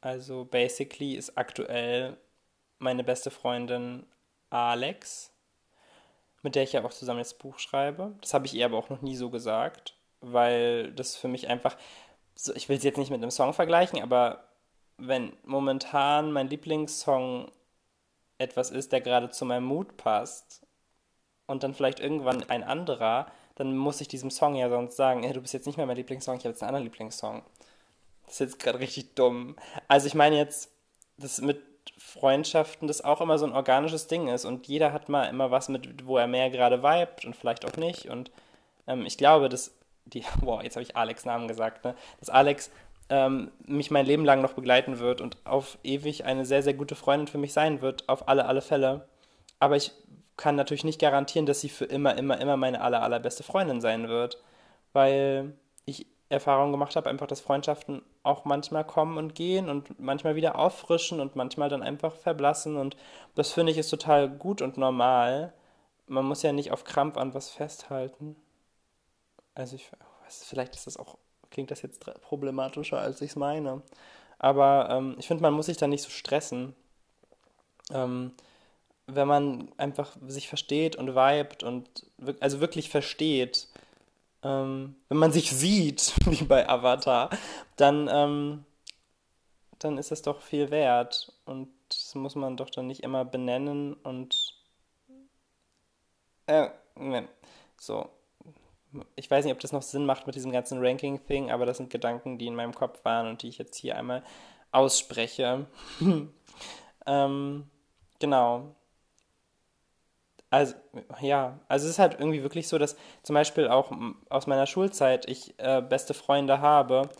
Also, 0.00 0.44
basically 0.44 1.14
ist 1.14 1.36
aktuell 1.36 2.16
meine 2.78 3.02
beste 3.02 3.32
Freundin 3.32 4.06
Alex, 4.50 5.32
mit 6.42 6.54
der 6.54 6.62
ich 6.62 6.72
ja 6.72 6.84
auch 6.84 6.92
zusammen 6.92 7.18
das 7.18 7.34
Buch 7.34 7.58
schreibe. 7.58 8.14
Das 8.20 8.32
habe 8.32 8.46
ich 8.46 8.54
ihr 8.54 8.64
aber 8.64 8.78
auch 8.78 8.90
noch 8.90 9.02
nie 9.02 9.16
so 9.16 9.30
gesagt, 9.30 9.96
weil 10.20 10.92
das 10.92 11.16
für 11.16 11.28
mich 11.28 11.48
einfach, 11.48 11.76
so, 12.40 12.54
ich 12.54 12.68
will 12.68 12.80
sie 12.80 12.86
jetzt 12.86 12.98
nicht 12.98 13.10
mit 13.10 13.20
einem 13.20 13.32
Song 13.32 13.52
vergleichen, 13.52 14.00
aber 14.00 14.44
wenn 14.96 15.32
momentan 15.44 16.32
mein 16.32 16.48
Lieblingssong 16.48 17.50
etwas 18.38 18.70
ist, 18.70 18.92
der 18.92 19.00
gerade 19.00 19.30
zu 19.30 19.44
meinem 19.44 19.64
Mut 19.64 19.96
passt 19.96 20.64
und 21.46 21.64
dann 21.64 21.74
vielleicht 21.74 21.98
irgendwann 21.98 22.48
ein 22.48 22.62
anderer, 22.62 23.26
dann 23.56 23.76
muss 23.76 24.00
ich 24.00 24.06
diesem 24.06 24.30
Song 24.30 24.54
ja 24.54 24.70
sonst 24.70 24.94
sagen, 24.94 25.24
hey, 25.24 25.32
du 25.32 25.40
bist 25.40 25.52
jetzt 25.52 25.66
nicht 25.66 25.76
mehr 25.76 25.86
mein 25.86 25.96
Lieblingssong, 25.96 26.36
ich 26.36 26.44
habe 26.44 26.50
jetzt 26.50 26.62
einen 26.62 26.68
anderen 26.68 26.84
Lieblingssong. 26.84 27.42
Das 28.24 28.34
ist 28.34 28.40
jetzt 28.40 28.58
gerade 28.60 28.78
richtig 28.78 29.16
dumm. 29.16 29.56
Also 29.88 30.06
ich 30.06 30.14
meine 30.14 30.36
jetzt, 30.36 30.70
das 31.16 31.40
mit 31.40 31.60
Freundschaften 31.96 32.86
das 32.86 33.02
auch 33.02 33.20
immer 33.20 33.38
so 33.38 33.46
ein 33.46 33.52
organisches 33.52 34.06
Ding 34.06 34.28
ist 34.28 34.44
und 34.44 34.68
jeder 34.68 34.92
hat 34.92 35.08
mal 35.08 35.24
immer 35.24 35.50
was 35.50 35.68
mit, 35.68 36.06
wo 36.06 36.18
er 36.18 36.28
mehr 36.28 36.50
gerade 36.50 36.84
vibet 36.84 37.24
und 37.24 37.34
vielleicht 37.34 37.64
auch 37.64 37.76
nicht 37.76 38.08
und 38.08 38.30
ähm, 38.86 39.06
ich 39.06 39.18
glaube, 39.18 39.48
dass 39.48 39.72
die, 40.12 40.24
wow, 40.40 40.62
jetzt 40.62 40.76
habe 40.76 40.82
ich 40.82 40.96
Alex 40.96 41.24
Namen 41.24 41.48
gesagt, 41.48 41.84
ne, 41.84 41.94
dass 42.20 42.30
Alex 42.30 42.70
ähm, 43.10 43.50
mich 43.66 43.90
mein 43.90 44.06
Leben 44.06 44.24
lang 44.24 44.42
noch 44.42 44.52
begleiten 44.52 44.98
wird 44.98 45.20
und 45.20 45.38
auf 45.44 45.78
ewig 45.82 46.24
eine 46.24 46.44
sehr, 46.44 46.62
sehr 46.62 46.74
gute 46.74 46.94
Freundin 46.94 47.28
für 47.28 47.38
mich 47.38 47.52
sein 47.52 47.80
wird, 47.80 48.08
auf 48.08 48.28
alle, 48.28 48.46
alle 48.46 48.60
Fälle. 48.60 49.08
Aber 49.60 49.76
ich 49.76 49.92
kann 50.36 50.56
natürlich 50.56 50.84
nicht 50.84 51.00
garantieren, 51.00 51.46
dass 51.46 51.60
sie 51.60 51.68
für 51.68 51.86
immer, 51.86 52.16
immer, 52.16 52.40
immer 52.40 52.56
meine 52.56 52.80
aller, 52.80 53.02
allerbeste 53.02 53.42
Freundin 53.42 53.80
sein 53.80 54.08
wird, 54.08 54.42
weil 54.92 55.54
ich 55.84 56.06
Erfahrung 56.28 56.72
gemacht 56.72 56.94
habe, 56.96 57.08
einfach, 57.08 57.26
dass 57.26 57.40
Freundschaften 57.40 58.02
auch 58.22 58.44
manchmal 58.44 58.84
kommen 58.84 59.16
und 59.16 59.34
gehen 59.34 59.70
und 59.70 59.98
manchmal 59.98 60.36
wieder 60.36 60.58
auffrischen 60.58 61.20
und 61.20 61.36
manchmal 61.36 61.70
dann 61.70 61.82
einfach 61.82 62.14
verblassen 62.14 62.76
und 62.76 62.96
das 63.34 63.52
finde 63.52 63.72
ich 63.72 63.78
ist 63.78 63.88
total 63.88 64.28
gut 64.28 64.60
und 64.60 64.76
normal. 64.76 65.54
Man 66.06 66.26
muss 66.26 66.42
ja 66.42 66.52
nicht 66.52 66.72
auf 66.72 66.84
Krampf 66.84 67.16
an 67.16 67.34
was 67.34 67.50
festhalten. 67.50 68.36
Also 69.58 69.74
ich 69.74 69.90
weiß, 70.24 70.44
vielleicht 70.44 70.76
ist 70.76 70.86
das 70.86 70.96
auch, 70.96 71.18
klingt 71.50 71.72
das 71.72 71.82
jetzt 71.82 72.00
problematischer, 72.22 73.00
als 73.00 73.20
ich 73.20 73.30
es 73.30 73.36
meine. 73.36 73.82
Aber 74.38 74.88
ähm, 74.88 75.16
ich 75.18 75.26
finde, 75.26 75.42
man 75.42 75.52
muss 75.52 75.66
sich 75.66 75.76
da 75.76 75.88
nicht 75.88 76.04
so 76.04 76.10
stressen. 76.10 76.76
Ähm, 77.90 78.32
wenn 79.08 79.26
man 79.26 79.72
einfach 79.76 80.16
sich 80.28 80.48
versteht 80.48 80.94
und 80.94 81.16
vibet 81.16 81.64
und 81.64 82.06
also 82.38 82.60
wirklich 82.60 82.88
versteht, 82.88 83.66
ähm, 84.44 84.94
wenn 85.08 85.18
man 85.18 85.32
sich 85.32 85.50
sieht, 85.50 86.14
wie 86.26 86.44
bei 86.44 86.68
Avatar, 86.68 87.28
dann, 87.74 88.08
ähm, 88.12 88.64
dann 89.80 89.98
ist 89.98 90.12
es 90.12 90.22
doch 90.22 90.40
viel 90.40 90.70
wert. 90.70 91.32
Und 91.46 91.68
das 91.88 92.14
muss 92.14 92.36
man 92.36 92.56
doch 92.56 92.70
dann 92.70 92.86
nicht 92.86 93.02
immer 93.02 93.24
benennen 93.24 93.94
und 93.94 94.54
äh, 96.46 96.68
ne. 96.94 97.28
so. 97.80 98.08
Ich 99.16 99.30
weiß 99.30 99.44
nicht, 99.44 99.52
ob 99.52 99.60
das 99.60 99.72
noch 99.72 99.82
Sinn 99.82 100.06
macht 100.06 100.26
mit 100.26 100.34
diesem 100.34 100.52
ganzen 100.52 100.84
Ranking-Thing, 100.84 101.50
aber 101.50 101.66
das 101.66 101.76
sind 101.76 101.90
Gedanken, 101.90 102.38
die 102.38 102.46
in 102.46 102.54
meinem 102.54 102.74
Kopf 102.74 103.04
waren 103.04 103.28
und 103.28 103.42
die 103.42 103.48
ich 103.48 103.58
jetzt 103.58 103.76
hier 103.76 103.96
einmal 103.96 104.22
ausspreche. 104.72 105.66
ähm, 107.06 107.70
genau. 108.18 108.74
Also, 110.50 110.74
ja, 111.20 111.58
also 111.68 111.84
es 111.84 111.92
ist 111.92 111.98
halt 111.98 112.18
irgendwie 112.18 112.42
wirklich 112.42 112.68
so, 112.68 112.78
dass 112.78 112.96
zum 113.22 113.34
Beispiel 113.34 113.68
auch 113.68 113.92
aus 114.30 114.46
meiner 114.46 114.66
Schulzeit 114.66 115.28
ich 115.28 115.54
äh, 115.58 115.82
beste 115.82 116.14
Freunde 116.14 116.60
habe, 116.60 117.10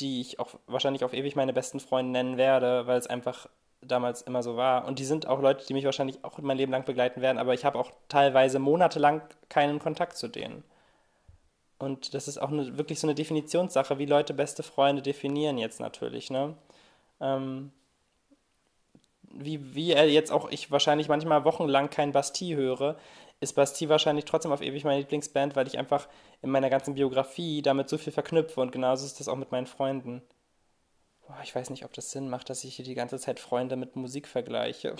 die 0.00 0.20
ich 0.20 0.40
auch 0.40 0.54
wahrscheinlich 0.66 1.04
auf 1.04 1.12
ewig 1.14 1.36
meine 1.36 1.52
besten 1.52 1.78
Freunde 1.78 2.10
nennen 2.12 2.36
werde, 2.36 2.86
weil 2.88 2.98
es 2.98 3.06
einfach 3.06 3.48
damals 3.80 4.22
immer 4.22 4.42
so 4.42 4.56
war. 4.56 4.86
Und 4.86 4.98
die 4.98 5.04
sind 5.04 5.26
auch 5.28 5.40
Leute, 5.40 5.64
die 5.66 5.74
mich 5.74 5.84
wahrscheinlich 5.84 6.24
auch 6.24 6.38
mein 6.38 6.56
Leben 6.56 6.72
lang 6.72 6.84
begleiten 6.84 7.20
werden, 7.20 7.38
aber 7.38 7.54
ich 7.54 7.64
habe 7.64 7.78
auch 7.78 7.92
teilweise 8.08 8.58
monatelang 8.58 9.22
keinen 9.48 9.78
Kontakt 9.78 10.16
zu 10.16 10.26
denen. 10.26 10.64
Und 11.78 12.14
das 12.14 12.28
ist 12.28 12.38
auch 12.38 12.50
eine, 12.50 12.78
wirklich 12.78 13.00
so 13.00 13.06
eine 13.06 13.14
Definitionssache, 13.14 13.98
wie 13.98 14.06
Leute 14.06 14.32
beste 14.34 14.62
Freunde 14.62 15.02
definieren 15.02 15.58
jetzt 15.58 15.80
natürlich, 15.80 16.30
ne? 16.30 16.56
Ähm, 17.20 17.72
wie, 19.36 19.74
wie 19.74 19.88
jetzt 19.88 20.30
auch 20.30 20.48
ich 20.50 20.70
wahrscheinlich 20.70 21.08
manchmal 21.08 21.44
wochenlang 21.44 21.90
kein 21.90 22.12
Bastille 22.12 22.56
höre, 22.56 22.96
ist 23.40 23.54
Bastille 23.54 23.90
wahrscheinlich 23.90 24.24
trotzdem 24.24 24.52
auf 24.52 24.62
ewig 24.62 24.84
meine 24.84 25.00
Lieblingsband, 25.00 25.56
weil 25.56 25.66
ich 25.66 25.78
einfach 25.78 26.08
in 26.42 26.50
meiner 26.50 26.70
ganzen 26.70 26.94
Biografie 26.94 27.62
damit 27.62 27.88
so 27.88 27.98
viel 27.98 28.12
verknüpfe 28.12 28.60
und 28.60 28.70
genauso 28.72 29.04
ist 29.06 29.18
das 29.20 29.28
auch 29.28 29.36
mit 29.36 29.50
meinen 29.50 29.66
Freunden. 29.66 30.22
Boah, 31.26 31.38
ich 31.42 31.54
weiß 31.54 31.70
nicht, 31.70 31.84
ob 31.84 31.92
das 31.92 32.10
Sinn 32.10 32.28
macht, 32.28 32.50
dass 32.50 32.64
ich 32.64 32.76
hier 32.76 32.84
die 32.84 32.94
ganze 32.94 33.18
Zeit 33.18 33.40
Freunde 33.40 33.76
mit 33.76 33.96
Musik 33.96 34.28
vergleiche. 34.28 34.94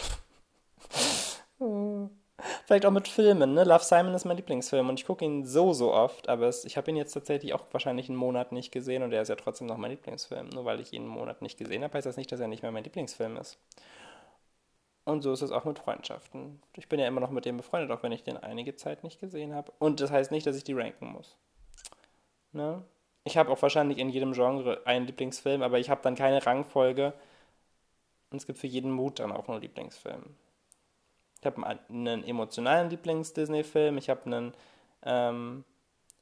Vielleicht 2.67 2.85
auch 2.85 2.91
mit 2.91 3.07
Filmen, 3.07 3.55
ne? 3.55 3.65
Love 3.65 3.85
Simon 3.85 4.15
ist 4.15 4.25
mein 4.25 4.37
Lieblingsfilm 4.37 4.89
und 4.89 4.99
ich 4.99 5.07
gucke 5.07 5.25
ihn 5.25 5.45
so, 5.45 5.73
so 5.73 5.93
oft, 5.93 6.29
aber 6.29 6.47
es, 6.47 6.65
ich 6.65 6.77
habe 6.77 6.91
ihn 6.91 6.97
jetzt 6.97 7.13
tatsächlich 7.13 7.55
auch 7.55 7.65
wahrscheinlich 7.71 8.09
einen 8.09 8.19
Monat 8.19 8.53
nicht 8.53 8.73
gesehen 8.73 9.03
und 9.03 9.13
er 9.13 9.23
ist 9.23 9.29
ja 9.29 9.37
trotzdem 9.37 9.69
noch 9.69 9.77
mein 9.77 9.93
Lieblingsfilm. 9.93 10.49
Nur 10.49 10.65
weil 10.65 10.81
ich 10.81 10.93
ihn 10.93 11.03
einen 11.03 11.11
Monat 11.11 11.43
nicht 11.43 11.59
gesehen 11.59 11.85
habe, 11.85 11.95
heißt 11.95 12.07
das 12.07 12.17
nicht, 12.17 12.33
dass 12.33 12.41
er 12.41 12.49
nicht 12.49 12.63
mehr 12.63 12.73
mein 12.73 12.85
Lieblingsfilm 12.85 13.37
ist. 13.37 13.59
Und 15.05 15.23
so 15.23 15.33
ist 15.33 15.43
es 15.43 15.53
auch 15.53 15.65
mit 15.65 15.79
Freundschaften. 15.79 16.63
Ich 16.77 16.89
bin 16.89 16.99
ja 16.99 17.07
immer 17.07 17.21
noch 17.21 17.31
mit 17.31 17.45
dem 17.45 17.59
befreundet, 17.59 17.91
auch 17.91 18.03
wenn 18.03 18.13
ich 18.13 18.25
den 18.25 18.39
einige 18.39 18.75
Zeit 18.75 19.05
nicht 19.05 19.21
gesehen 19.21 19.55
habe. 19.55 19.73
Und 19.79 20.01
das 20.01 20.11
heißt 20.11 20.31
nicht, 20.31 20.47
dass 20.47 20.57
ich 20.57 20.65
die 20.65 20.73
ranken 20.73 21.07
muss. 21.13 21.37
Ne? 22.53 22.83
Ich 23.25 23.37
habe 23.37 23.51
auch 23.51 23.61
wahrscheinlich 23.61 23.99
in 23.99 24.09
jedem 24.09 24.33
Genre 24.33 24.81
einen 24.87 25.07
Lieblingsfilm, 25.07 25.63
aber 25.63 25.79
ich 25.79 25.91
habe 25.91 26.01
dann 26.03 26.15
keine 26.15 26.45
Rangfolge. 26.45 27.13
Und 28.31 28.39
es 28.39 28.47
gibt 28.47 28.59
für 28.59 28.67
jeden 28.67 28.91
Mut 28.91 29.19
dann 29.19 29.31
auch 29.31 29.49
einen 29.49 29.61
Lieblingsfilm. 29.61 30.35
Ich 31.45 31.47
habe 31.47 31.67
einen 31.67 32.25
emotionalen 32.25 32.89
Lieblings-Disney-Film, 32.89 33.99
ich 33.99 34.09
habe 34.09 34.25
einen 34.25 34.55
ähm, 35.03 35.67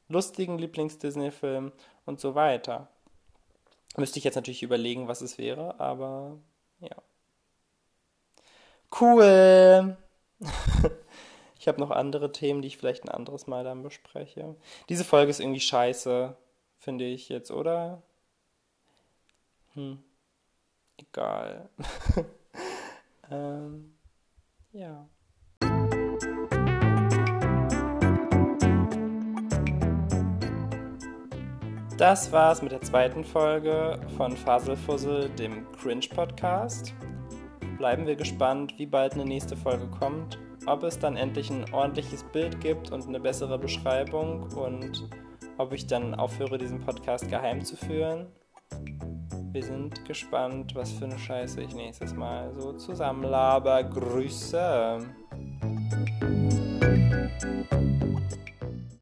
lustigen 0.09 0.57
Lieblings-Disney-Film 0.57 1.71
und 2.05 2.19
so 2.19 2.35
weiter. 2.35 2.89
Müsste 3.95 4.19
ich 4.19 4.25
jetzt 4.25 4.35
natürlich 4.35 4.63
überlegen, 4.63 5.07
was 5.07 5.21
es 5.21 5.37
wäre, 5.37 5.79
aber 5.79 6.37
ja. 6.81 6.97
Cool. 8.99 9.95
ich 11.57 11.69
habe 11.69 11.79
noch 11.79 11.91
andere 11.91 12.33
Themen, 12.33 12.61
die 12.61 12.67
ich 12.67 12.77
vielleicht 12.77 13.05
ein 13.05 13.09
anderes 13.09 13.47
Mal 13.47 13.63
dann 13.63 13.81
bespreche. 13.81 14.57
Diese 14.89 15.05
Folge 15.05 15.29
ist 15.29 15.39
irgendwie 15.39 15.61
scheiße, 15.61 16.35
finde 16.79 17.05
ich 17.05 17.29
jetzt, 17.29 17.49
oder? 17.49 18.03
Hm. 19.75 20.03
Egal. 20.97 21.69
ähm, 23.31 23.97
ja. 24.73 25.07
Das 32.03 32.33
war's 32.33 32.61
mit 32.61 32.73
der 32.73 32.81
zweiten 32.81 33.23
Folge 33.23 33.97
von 34.17 34.35
Faselfussel, 34.35 35.29
dem 35.29 35.65
Cringe 35.71 36.05
Podcast 36.13 36.93
bleiben 37.77 38.05
wir 38.05 38.17
gespannt, 38.17 38.73
wie 38.77 38.85
bald 38.85 39.13
eine 39.13 39.23
nächste 39.23 39.55
Folge 39.55 39.87
kommt, 39.87 40.37
ob 40.65 40.83
es 40.83 40.99
dann 40.99 41.15
endlich 41.15 41.49
ein 41.49 41.63
ordentliches 41.73 42.25
Bild 42.25 42.59
gibt 42.59 42.91
und 42.91 43.07
eine 43.07 43.21
bessere 43.21 43.57
Beschreibung 43.57 44.51
und 44.51 45.07
ob 45.57 45.71
ich 45.71 45.87
dann 45.87 46.13
aufhöre, 46.13 46.57
diesen 46.57 46.81
Podcast 46.81 47.29
geheim 47.29 47.63
zu 47.63 47.77
führen. 47.77 48.27
Wir 49.53 49.63
sind 49.63 50.03
gespannt, 50.03 50.75
was 50.75 50.91
für 50.91 51.05
eine 51.05 51.17
Scheiße 51.17 51.61
ich 51.61 51.73
nächstes 51.73 52.13
Mal 52.13 52.51
so 52.59 52.73
zusammenlaber. 52.73 53.81
Grüße. 53.81 54.99